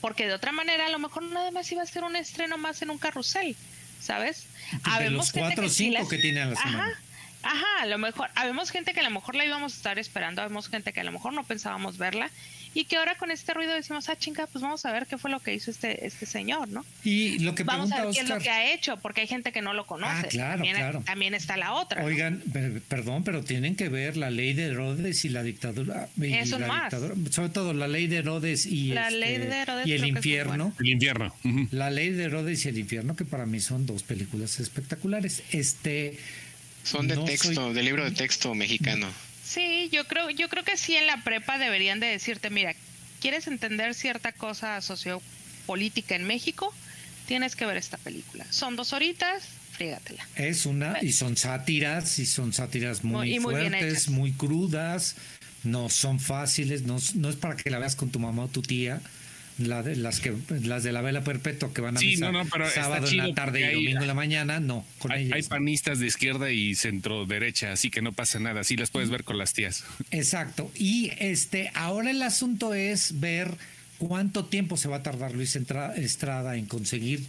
[0.00, 2.82] Porque de otra manera a lo mejor nada más iba a ser un estreno más
[2.82, 3.56] en un carrusel,
[4.00, 4.46] ¿sabes?
[4.98, 6.84] De los cuatro o cinco que, tiene a la semana.
[7.42, 9.98] Ajá, ajá, a lo mejor, habemos gente que a lo mejor la íbamos a estar
[10.00, 12.30] esperando, habemos gente que a lo mejor no pensábamos verla
[12.74, 15.30] y que ahora con este ruido decimos, ah, chinga, pues vamos a ver qué fue
[15.30, 16.84] lo que hizo este, este señor, ¿no?
[17.04, 19.52] Y lo que Vamos a ver qué es lo que ha hecho, porque hay gente
[19.52, 20.12] que no lo conoce.
[20.12, 21.02] Ah, claro, también, claro.
[21.04, 22.04] También está la otra.
[22.04, 22.42] Oigan,
[22.88, 26.08] perdón, pero tienen que ver la ley de Herodes y la dictadura.
[26.20, 26.92] Eso más.
[27.30, 30.72] sobre todo la ley de Herodes y, este, y el infierno.
[30.78, 31.34] El infierno.
[31.70, 35.42] La ley de Herodes y el infierno, que para mí son dos películas espectaculares.
[35.52, 36.18] Este.
[36.84, 39.08] Son de texto, de libro de texto mexicano.
[39.52, 42.74] Sí, yo creo, yo creo que sí en la prepa deberían de decirte, mira,
[43.20, 46.72] ¿quieres entender cierta cosa sociopolítica en México?
[47.26, 48.46] Tienes que ver esta película.
[48.50, 50.26] Son dos horitas, frígatela.
[50.36, 55.16] Es una, y son sátiras, y son sátiras muy, fuertes, muy, crudas,
[55.64, 58.62] no son fáciles, no, no es para que la veas con tu mamá o tu
[58.62, 59.02] tía,
[59.58, 63.16] la de, las que las de la vela perpetua que van a sí, sábado en
[63.16, 64.84] la tarde y domingo en la mañana, no.
[64.98, 68.76] Con hay, hay, panistas de izquierda y centro derecha, así que no pasa nada, sí
[68.76, 69.84] las puedes ver con las tías.
[70.10, 70.70] Exacto.
[70.74, 73.56] Y este ahora el asunto es ver
[73.98, 77.24] cuánto tiempo se va a tardar Luis Estrada en conseguir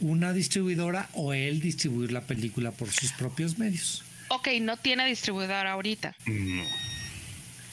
[0.00, 4.04] una distribuidora o él distribuir la película por sus propios medios.
[4.28, 6.14] Ok, no tiene distribuidora ahorita.
[6.26, 6.64] No.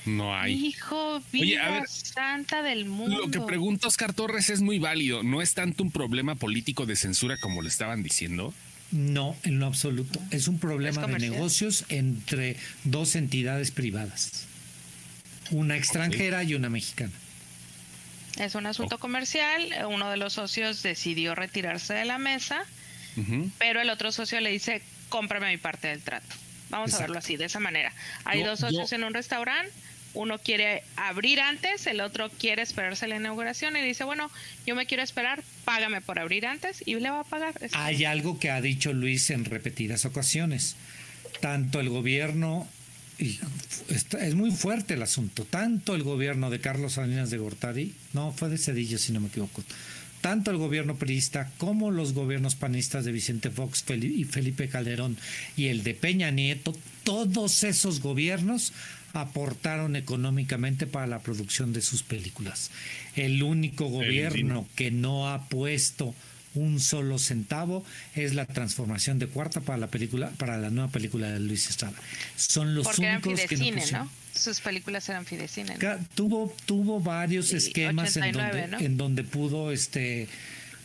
[0.06, 0.54] No hay.
[0.54, 3.20] Hijo, vida santa del mundo.
[3.20, 5.24] Lo que pregunta Oscar Torres es muy válido.
[5.24, 8.54] ¿No es tanto un problema político de censura como le estaban diciendo?
[8.92, 10.20] No, en lo absoluto.
[10.30, 14.46] Es un problema de negocios entre dos entidades privadas.
[15.52, 17.12] Una extranjera y una mexicana.
[18.38, 19.68] Es un asunto comercial.
[19.90, 22.64] Uno de los socios decidió retirarse de la mesa,
[23.58, 26.36] pero el otro socio le dice, cómprame mi parte del trato.
[26.70, 27.94] Vamos a verlo así, de esa manera.
[28.26, 29.72] Hay dos socios en un restaurante,
[30.14, 34.30] uno quiere abrir antes, el otro quiere esperarse la inauguración y dice, bueno,
[34.66, 37.54] yo me quiero esperar, págame por abrir antes y le va a pagar.
[37.74, 40.76] Hay algo que ha dicho Luis en repetidas ocasiones.
[41.42, 42.68] Tanto el gobierno,
[43.18, 43.40] y
[44.20, 48.50] es muy fuerte el asunto, tanto el gobierno de Carlos Salinas de Gortari, no, fue
[48.50, 49.64] de Cedillo si no me equivoco,
[50.22, 55.18] tanto el gobierno priista como los gobiernos panistas de Vicente Fox y Felipe Calderón
[55.58, 58.72] y el de Peña Nieto, todos esos gobiernos
[59.14, 62.72] aportaron económicamente para la producción de sus películas.
[63.16, 66.14] El único gobierno que no ha puesto
[66.56, 67.84] un solo centavo
[68.16, 71.96] es la transformación de cuarta para la película para la nueva película de Luis Estrada.
[72.36, 74.10] Son los únicos que no pusieron.
[74.36, 75.78] Sus películas eran fidecine.
[76.16, 80.28] Tuvo tuvo varios esquemas en donde en donde pudo este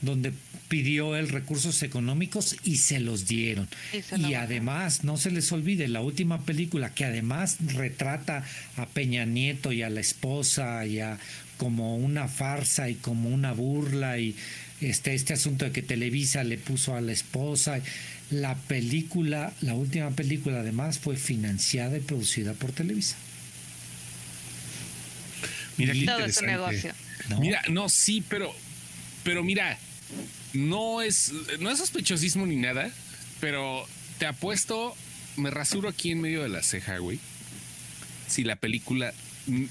[0.02, 0.32] donde
[0.68, 3.68] pidió el recursos económicos y se los dieron.
[4.16, 8.44] Y, además, no se les olvide, la última película que además retrata
[8.76, 11.18] a Peña Nieto y a la esposa y a
[11.56, 14.36] como una farsa y como una burla y
[14.80, 17.80] este, este asunto de que Televisa le puso a la esposa.
[18.30, 23.16] La película, la última película además fue financiada y producida por Televisa.
[25.78, 26.92] Mira, Todo es un negocio.
[27.40, 28.54] Mira, no, sí, pero,
[29.24, 29.78] pero mira,
[30.52, 32.90] no es, no es sospechosismo ni nada,
[33.40, 33.86] pero
[34.18, 34.96] te apuesto,
[35.36, 37.18] me rasuro aquí en medio de la ceja, güey.
[38.28, 39.12] Si la película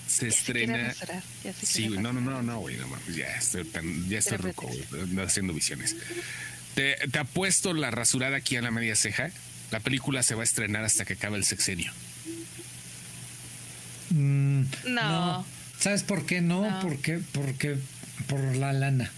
[0.07, 0.93] se estrena.
[1.61, 4.69] sí, güey, no, no, no, no, güey, no ya estoy, tan, ya estoy roco,
[5.23, 5.95] haciendo visiones.
[6.75, 9.31] Te, te apuesto la rasurada aquí a la media ceja.
[9.71, 11.91] La película se va a estrenar hasta que acabe el sexenio.
[14.11, 15.45] Mm, no.
[15.79, 16.69] ¿Sabes por qué no?
[16.69, 16.79] no?
[16.81, 17.77] Porque, porque
[18.27, 19.11] por la lana.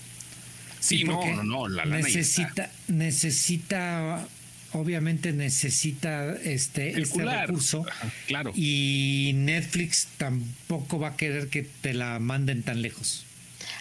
[0.80, 4.26] Sí, no, no, no, la necesita, necesita,
[4.72, 7.86] obviamente necesita este, este recurso.
[8.28, 8.52] claro.
[8.56, 13.26] Y Netflix tampoco va a querer que te la manden tan lejos.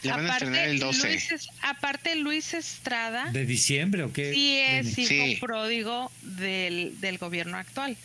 [0.03, 1.09] La van a estrenar el 12.
[1.09, 3.31] Luis, aparte, Luis Estrada.
[3.33, 4.33] ¿De diciembre o qué?
[4.33, 7.97] Sí, es hijo pródigo del, del gobierno actual.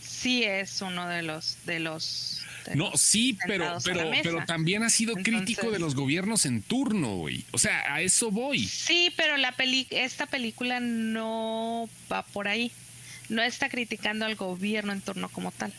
[0.00, 2.41] Sí, es uno de los, de los
[2.74, 7.44] no, sí, pero, pero, pero también ha sido crítico de los gobiernos en turno, güey.
[7.50, 8.66] O sea, a eso voy.
[8.66, 12.70] Sí, pero la peli esta película no va por ahí.
[13.28, 15.72] No está criticando al gobierno en turno como tal.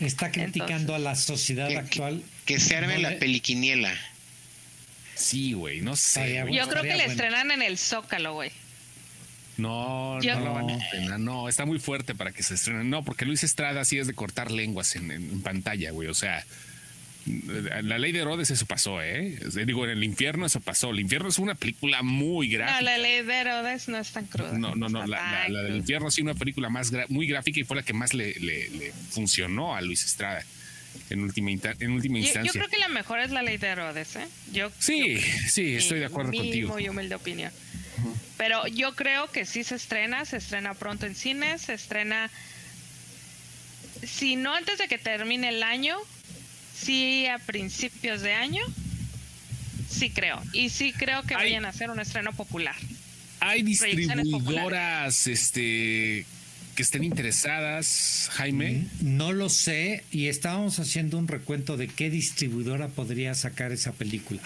[0.00, 2.22] Está criticando a la sociedad actual.
[2.44, 3.92] Que, se arme la peliquiniela.
[5.14, 6.44] Sí, güey, no sé.
[6.52, 8.52] Yo creo que la estrenan en el Zócalo, güey.
[9.58, 11.20] No, no lo van a estrenar.
[11.20, 12.84] No, está muy fuerte para que se estrene.
[12.84, 16.08] No, porque Luis Estrada sí es de cortar lenguas en, pantalla, güey.
[16.08, 16.46] O sea,
[17.26, 19.36] la ley de Herodes eso pasó, ¿eh?
[19.66, 20.90] Digo, en el infierno eso pasó.
[20.90, 22.80] El infierno es una película muy gráfica.
[22.80, 24.56] No, la ley de Herodes no es tan cruda.
[24.56, 25.04] No, no, no.
[25.06, 28.92] La, del infierno sí una película más muy gráfica y fue la que más le,
[29.10, 30.44] funcionó a Luis Estrada
[31.10, 32.44] en última, en última instancia.
[32.44, 34.28] Yo, creo que la mejor es la ley de Herodes, ¿eh?
[34.52, 36.68] Yo, sí, sí, estoy de acuerdo mi contigo.
[36.74, 37.50] Muy humilde opinión.
[38.36, 42.30] Pero yo creo que sí se estrena, se estrena pronto en cines, se estrena,
[44.02, 45.96] si no antes de que termine el año,
[46.74, 48.62] sí a principios de año,
[49.88, 50.40] sí creo.
[50.52, 52.76] Y sí creo que vayan a hacer un estreno popular.
[53.40, 56.26] Hay distribuidoras este,
[56.74, 58.86] que estén interesadas, Jaime.
[59.00, 64.40] No lo sé y estábamos haciendo un recuento de qué distribuidora podría sacar esa película.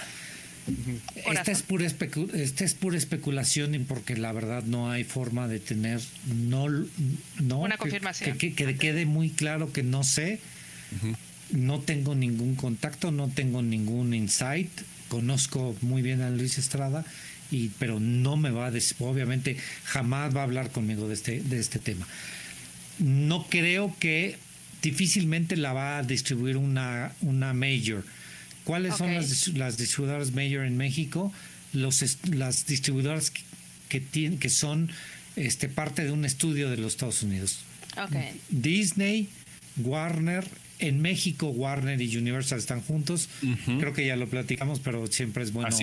[1.26, 6.00] Esta es, pura esta es pura especulación porque la verdad no hay forma de tener
[6.26, 6.68] no,
[7.40, 8.38] no una confirmación.
[8.38, 10.40] Que, quede muy claro que no sé,
[11.50, 14.70] no tengo ningún contacto, no tengo ningún insight,
[15.08, 17.04] conozco muy bien a Luis Estrada,
[17.50, 21.58] y, pero no me va a obviamente jamás va a hablar conmigo de este, de
[21.58, 22.06] este tema.
[22.98, 24.36] No creo que
[24.80, 28.04] difícilmente la va a distribuir una, una major.
[28.64, 31.32] ¿Cuáles son las, las, distribuidoras major en México?
[31.72, 33.32] Los, las distribuidoras
[33.88, 34.90] que, tienen, que son
[35.36, 37.60] este, parte de un estudio de los Estados Unidos.
[38.50, 39.28] Disney,
[39.76, 40.44] Warner,
[40.78, 43.28] en México Warner y Universal están juntos.
[43.78, 45.76] Creo que ya lo platicamos, pero siempre es bueno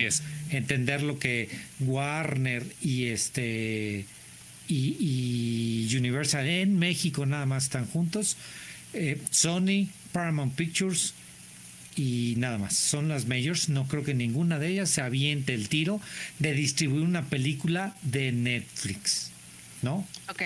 [0.50, 1.50] entender lo que
[1.80, 4.06] Warner y este
[4.68, 8.38] y, Universal en México nada más están juntos.
[8.94, 11.14] Eh, Sony, Paramount Pictures
[12.00, 12.78] y nada más.
[12.78, 13.68] Son las majors.
[13.68, 16.00] No creo que ninguna de ellas se aviente el tiro
[16.40, 19.32] de distribuir una película de Netflix.
[19.82, 20.08] ¿No?
[20.30, 20.42] Ok.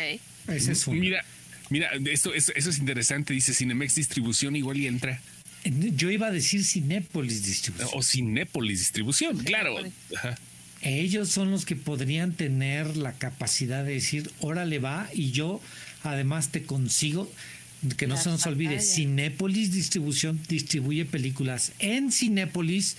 [0.48, 1.24] Ese es Mira,
[1.70, 3.34] Mira, esto, eso, es interesante.
[3.34, 5.22] Dice Cinemex Distribución, igual y entra.
[5.64, 7.90] Yo iba a decir Cinépolis Distribución.
[7.94, 9.78] O Cinépolis Distribución, claro.
[10.82, 15.62] Ellos son los que podrían tener la capacidad de decir, órale va, y yo
[16.04, 17.32] además te consigo,
[17.98, 22.98] que no se nos olvide, Cinépolis Distribución distribuye películas en Cinépolis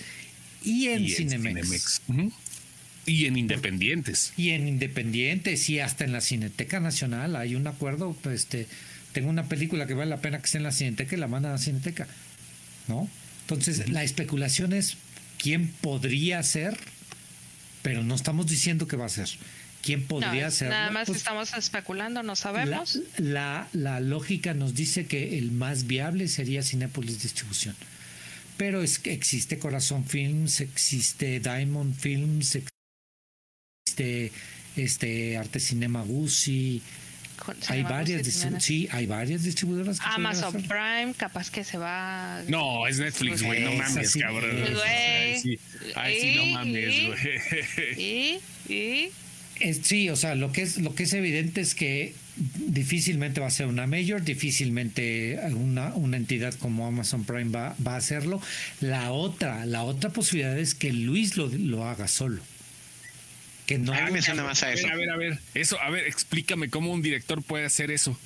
[0.63, 2.01] y en, Cinemex.
[3.05, 4.33] Y en independientes.
[4.35, 8.67] Y en independientes y hasta en la Cineteca Nacional hay un acuerdo, pues, este,
[9.13, 11.51] tengo una película que vale la pena que esté en la Cineteca y la mandan
[11.51, 12.07] a la Cineteca,
[12.87, 13.07] ¿no?
[13.41, 14.97] Entonces, la especulación es
[15.37, 16.77] quién podría ser,
[17.83, 19.29] pero no estamos diciendo que va a ser.
[19.85, 20.69] ¿Quién podría ser?
[20.69, 22.99] Nada más pues, estamos especulando, no sabemos.
[23.17, 27.75] La, la, lógica nos dice que el más viable sería Cinepolis Distribución.
[28.57, 32.57] Pero es que existe Corazón Films, existe Diamond Films,
[33.85, 34.31] este,
[34.75, 36.81] este Arte Cinema Guzzi.
[37.67, 38.25] Hay varias,
[38.57, 39.99] sí, hay varias distribuidoras.
[40.01, 42.41] Amazon Prime, capaz que se va.
[42.47, 44.49] No, es Netflix, güey, no mames, cabrón.
[44.83, 45.59] Ay, sí,
[46.21, 48.41] sí, no mames, güey.
[48.67, 49.11] ¿Y?
[49.81, 52.13] Sí, o sea, lo que es lo que es evidente es que
[52.67, 57.93] difícilmente va a ser una mayor, difícilmente una, una entidad como Amazon Prime va, va,
[57.93, 58.41] a hacerlo.
[58.81, 62.41] La otra, la otra posibilidad es que Luis lo, lo haga solo
[63.65, 64.87] que no ah, más a eso.
[64.87, 68.17] A ver, a ver, eso, a ver, explícame cómo un director puede hacer eso.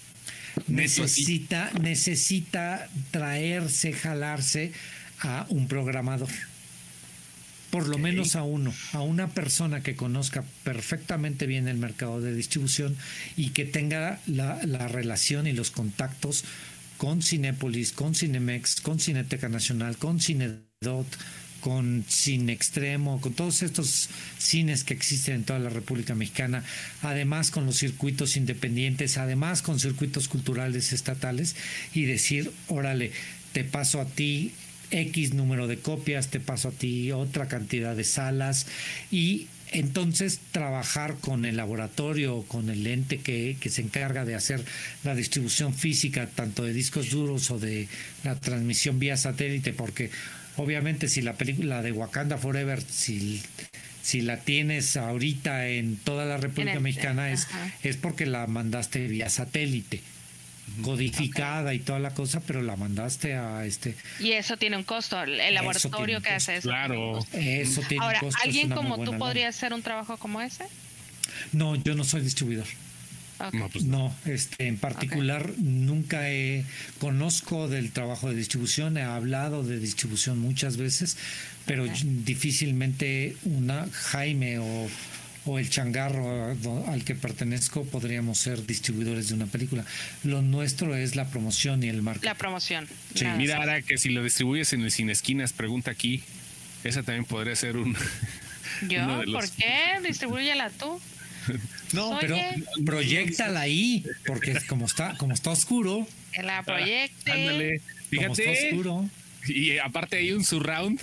[0.67, 4.71] Necesita, necesita traerse, jalarse
[5.21, 6.30] a un programador.
[7.72, 12.34] Por lo menos a uno, a una persona que conozca perfectamente bien el mercado de
[12.34, 12.97] distribución
[13.38, 16.45] y que tenga la, la relación y los contactos
[16.97, 21.07] con Cinépolis, con Cinemex, con Cineteca Nacional, con Cinedot,
[21.59, 26.63] con Cine Extremo, con todos estos cines que existen en toda la República Mexicana,
[27.01, 31.55] además con los circuitos independientes, además con circuitos culturales estatales,
[31.93, 33.11] y decir, órale,
[33.53, 34.53] te paso a ti
[34.92, 38.68] X número de copias, te paso a ti otra cantidad de salas.
[39.12, 44.64] Y entonces trabajar con el laboratorio, con el ente que, que, se encarga de hacer
[45.04, 47.88] la distribución física tanto de discos duros o de
[48.24, 50.10] la transmisión vía satélite, porque
[50.58, 53.42] obviamente si la película de Wakanda Forever, si,
[54.02, 57.48] si la tienes ahorita en toda la República Mexicana es,
[57.84, 60.02] es porque la mandaste vía satélite
[60.82, 63.95] codificada y toda la cosa, pero la mandaste a este.
[64.20, 66.70] Y eso tiene un costo, el laboratorio que hace eso.
[66.70, 67.20] Claro.
[67.34, 68.41] Eso tiene Ahora, un costo.
[68.43, 70.65] ¿alguien como tú podría hacer un trabajo como ese?
[71.51, 72.65] No, yo no soy distribuidor.
[73.72, 76.65] Pues no, este, en particular nunca he,
[76.99, 81.15] conozco del trabajo de distribución, he hablado de distribución muchas veces,
[81.65, 81.86] pero
[82.26, 84.89] difícilmente una Jaime o,
[85.58, 86.56] el changarro
[86.88, 89.86] al que pertenezco podríamos ser distribuidores de una película.
[90.24, 92.28] Lo nuestro es la promoción y el marketing.
[92.28, 92.88] La promoción.
[93.16, 93.26] Sí.
[93.38, 96.22] Mira, ahora que si lo distribuyes en el Cine Esquinas, pregunta aquí,
[96.84, 97.95] esa también podría ser un...
[98.88, 99.24] ¿Yo?
[99.32, 100.00] ¿Por qué?
[100.06, 101.00] Distribúyela tú.
[101.93, 102.38] No, pero
[102.86, 106.08] proyectala ahí, porque como está, como está oscuro.
[106.32, 107.32] Que la proyecte.
[107.32, 107.82] ándale,
[108.12, 108.68] fíjate.
[108.68, 109.10] oscuro.
[109.47, 111.02] Y aparte hay un surround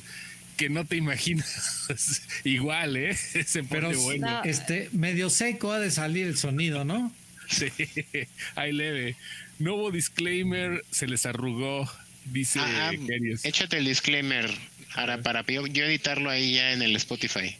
[0.56, 2.22] que no te imaginas.
[2.44, 3.16] Igual, ¿eh?
[3.70, 4.42] pero bueno.
[4.44, 7.12] este medio seco ha de salir el sonido, ¿no?
[7.48, 7.70] Sí,
[8.54, 9.16] hay leve.
[9.58, 11.90] Nuevo disclaimer, se les arrugó,
[12.26, 14.50] dice ah, ah Échate el disclaimer
[14.94, 17.56] para, para yo editarlo ahí ya en el Spotify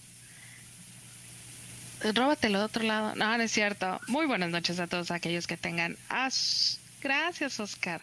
[2.14, 3.14] róbatelo de otro lado.
[3.16, 4.01] No, no es cierto.
[4.07, 6.30] Muy buenas noches a todos aquellos que tengan a
[7.07, 8.00] Gracias, Oscar.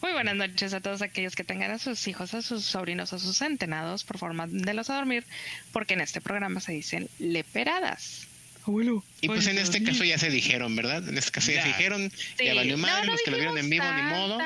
[0.00, 3.18] Muy buenas noches a todos aquellos que tengan a sus hijos, a sus sobrinos, a
[3.18, 5.26] sus centenados, por forma de los a dormir,
[5.72, 8.26] porque en este programa se dicen leperadas.
[8.64, 9.04] Abuelo.
[9.20, 11.06] Y pues en este caso ya se dijeron, ¿verdad?
[11.06, 12.10] En este caso ya, se dijeron,
[12.42, 14.38] ya valió mal, los que lo vieron en vivo, ni modo.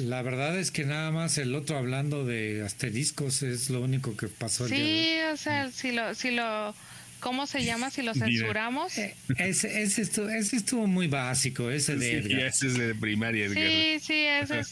[0.00, 4.28] La, verdad es que nada más el otro hablando de asteriscos es lo único que
[4.28, 4.66] pasó.
[4.66, 6.74] El sí, o sea, si lo, si lo
[7.20, 8.96] ¿Cómo se llama si lo censuramos?
[8.98, 12.46] Eh, ese, ese, estuvo, ese, estuvo, muy básico, ese de Edgar.
[12.46, 13.66] ese es de primaria, Edgar.
[13.66, 14.70] Sí, sí, ese es,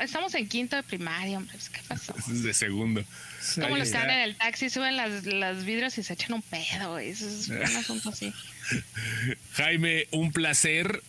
[0.00, 1.56] estamos en quinto de primaria, hombre.
[1.72, 2.14] ¿Qué pasó?
[2.16, 3.04] es de segundo.
[3.54, 6.98] Como lo están en el taxi, suben las, las vidrios y se echan un pedo.
[6.98, 8.32] Eso es un asunto así.
[9.52, 11.02] Jaime, un placer.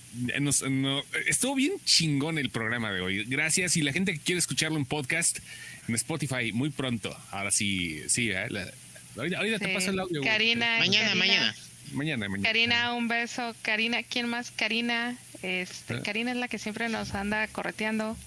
[1.27, 3.25] estuvo bien chingón el programa de hoy.
[3.25, 3.75] Gracias.
[3.77, 5.39] Y la gente que quiere escucharlo en podcast,
[5.87, 7.15] en Spotify, muy pronto.
[7.31, 8.47] Ahora sí, sí, ¿eh?
[9.21, 10.21] Ahorita, te paso el audio.
[10.21, 10.77] Karina.
[10.79, 11.55] Mañana, mañana.
[11.93, 12.47] Mañana, mañana.
[12.47, 13.55] Karina, un beso.
[13.61, 14.51] Karina, ¿quién más?
[14.51, 15.17] Karina.
[15.41, 16.01] Este, ah.
[16.03, 18.17] Karina es la que siempre nos anda correteando.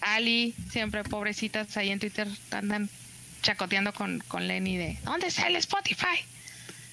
[0.00, 2.88] Ali, siempre pobrecitas ahí en Twitter andan
[3.42, 6.24] chacoteando con, con Lenny de ¿dónde está el Spotify?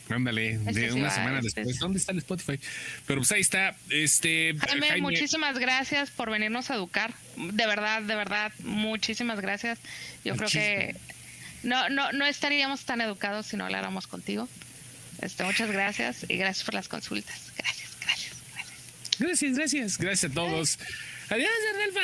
[0.10, 1.80] Ándale, de una semana después.
[1.80, 2.60] ¿Dónde está el Spotify?
[3.08, 3.76] Pero pues ahí está.
[3.90, 7.14] Este, Jaime, muchísimas gracias por venirnos a educar.
[7.38, 9.80] De verdad, de verdad, muchísimas gracias.
[10.26, 10.96] Yo creo que
[11.64, 14.48] no, no, no estaríamos tan educados si no habláramos contigo.
[15.22, 17.52] Este, muchas gracias y gracias por las consultas.
[17.58, 19.20] Gracias, gracias, gracias.
[19.20, 19.98] Gracias, gracias.
[19.98, 20.80] Gracias a todos.
[21.30, 21.50] Adiós,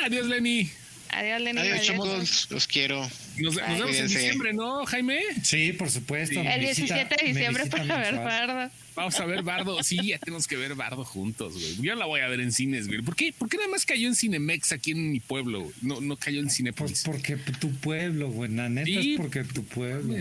[0.04, 0.70] Adiós, Lenny.
[1.10, 1.60] Adiós, Lenny.
[1.60, 2.46] Adiós, chicos.
[2.50, 3.08] Los quiero.
[3.38, 5.20] Nos, vemos en diciembre, ¿no, Jaime?
[5.42, 6.40] Sí, por supuesto.
[6.40, 8.70] El 17 de diciembre para ver Bardo.
[8.98, 9.82] Vamos a ver Bardo.
[9.82, 11.76] Sí, ya tenemos que ver Bardo juntos, güey.
[11.80, 13.00] Yo la voy a ver en cines, güey.
[13.02, 15.70] ¿Por qué, ¿Por qué nada más cayó en Cinemex aquí en mi pueblo?
[15.82, 17.04] No, no cayó en Cinepolis.
[17.04, 18.50] porque tu pueblo, güey.
[18.50, 20.14] La neta es porque tu pueblo.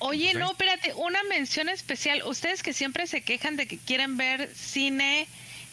[0.00, 0.92] Oye, no, espérate.
[0.94, 2.22] Una mención especial.
[2.26, 5.28] Ustedes que siempre se quejan de que quieren ver cine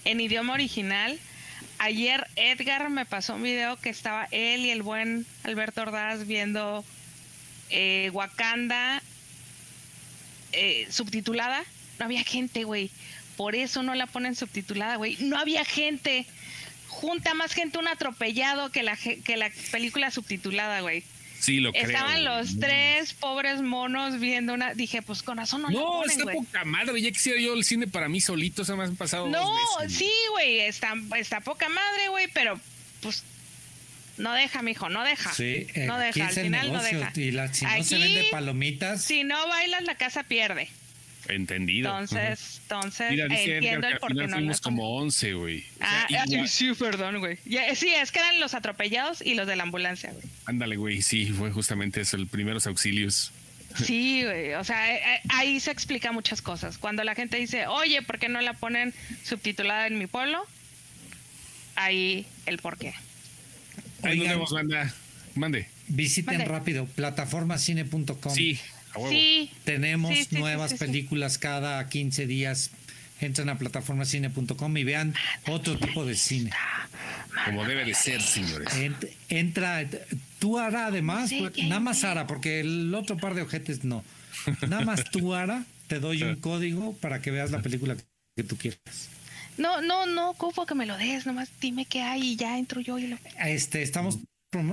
[0.05, 1.20] en idioma original
[1.82, 6.86] ayer Edgar me pasó un video que estaba él y el buen Alberto Ordaz viendo
[7.72, 9.01] eh, Wakanda
[10.51, 11.64] eh, subtitulada.
[12.02, 12.89] No había gente, güey.
[13.38, 15.18] Por eso no la ponen subtitulada, güey.
[15.20, 16.26] No había gente.
[16.88, 21.04] Junta más gente un atropellado que la, que la película subtitulada, güey.
[21.39, 21.86] Sí, lo creo.
[21.86, 24.74] Estaban los tres pobres monos viendo una.
[24.74, 26.99] Dije, pues con razón no No, está poca madre.
[26.99, 28.66] Ya quisiera yo el cine para mí solito.
[28.66, 29.28] Se me han pasado.
[29.28, 29.56] No,
[29.88, 30.62] sí, güey.
[30.62, 32.30] Está, está poca madre, güey.
[32.34, 32.60] Pero,
[33.02, 33.24] pues.
[34.18, 35.32] No deja, mijo, no deja.
[35.34, 37.12] Sí, eh, no deja, al final no deja.
[37.16, 39.04] Y la, si no se vende palomitas.
[39.04, 40.68] Si no bailas, la casa pierde.
[41.32, 41.89] Entendido.
[41.89, 45.63] Entonces, entonces entiendo el por qué no fuimos como 11, güey.
[45.79, 46.07] Ah,
[46.47, 47.38] sí, perdón, güey.
[47.75, 50.25] Sí, es que eran los atropellados y los de la ambulancia, güey.
[50.45, 53.32] Ándale, güey, sí, fue justamente eso, el primeros auxilios.
[53.86, 56.77] Sí, güey, o sea, eh, eh, ahí se explica muchas cosas.
[56.77, 60.45] Cuando la gente dice, oye, ¿por qué no la ponen subtitulada en mi pueblo?
[61.75, 62.93] Ahí el por qué.
[64.03, 64.93] Ahí nos vemos, manda.
[65.36, 65.69] Mande.
[65.88, 68.34] Visiten rápido, plataformacine.com.
[68.34, 68.59] Sí,
[69.09, 69.51] Sí.
[69.63, 72.71] Tenemos nuevas películas cada 15 días.
[73.19, 75.13] Entren a plataformacine.com y vean
[75.47, 76.51] otro tipo de cine.
[77.45, 78.69] Como debe de ser, señores.
[79.29, 79.87] entra,
[80.39, 84.03] tú Ara además, pues, nada más Ara, porque el otro par de ojetes no.
[84.67, 87.95] Nada más tú Ara, te doy un código para que veas la película
[88.35, 89.09] que tú quieras.
[89.57, 92.81] No, no, no, ocupo que me lo des, nomás dime qué hay y ya entro
[92.81, 94.19] yo y lo Este, estamos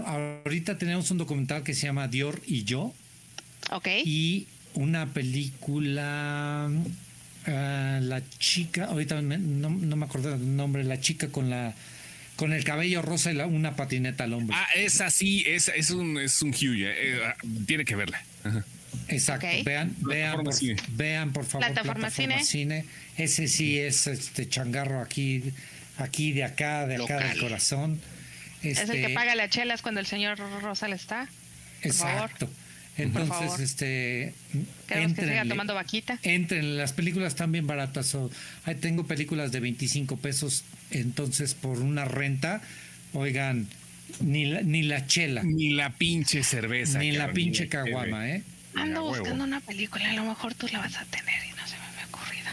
[0.06, 2.92] ahorita tenemos un documental que se llama Dior y yo,
[4.04, 6.70] y una película,
[7.46, 11.74] ah, la chica, ahorita no, me acuerdo el nombre, la chica con la
[12.36, 14.56] con el cabello rosa y la, una patineta al hombro.
[14.56, 17.34] Ah, esa sí, es, es un, es un huge, eh, ah,
[17.66, 18.22] tiene que verla.
[19.08, 20.54] Exacto, vean, vean, por,
[20.90, 21.66] vean por favor.
[21.66, 22.84] Plataforma, cine.
[23.16, 25.42] Ese sí es este changarro aquí,
[25.96, 28.00] aquí de acá, de acá del corazón.
[28.62, 31.28] es el que este paga las chelas cuando el señor Rosal está.
[31.82, 32.48] Exacto.
[32.99, 34.34] Entonces, este.
[34.88, 36.18] Entren, que tomando vaquita.
[36.22, 38.16] Entren, las películas están bien baratas.
[38.64, 42.61] ahí tengo películas de 25 pesos, entonces por una renta,
[43.12, 43.68] oigan,
[44.20, 45.42] ni la, ni la chela.
[45.44, 46.99] Ni la pinche cerveza.
[46.99, 48.42] Ni la pinche caguama, ¿eh?
[48.74, 51.76] Ando buscando una película, a lo mejor tú la vas a tener y no se
[51.76, 52.49] me ha ocurrido.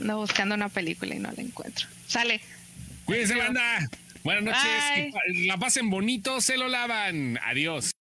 [0.00, 1.86] Ando buscando una película y no la encuentro.
[2.08, 2.40] Sale.
[3.04, 3.88] Cuídense, banda.
[4.24, 5.14] Buenas noches.
[5.46, 7.38] la pasen bonito, se lo lavan.
[7.44, 7.94] Adiós.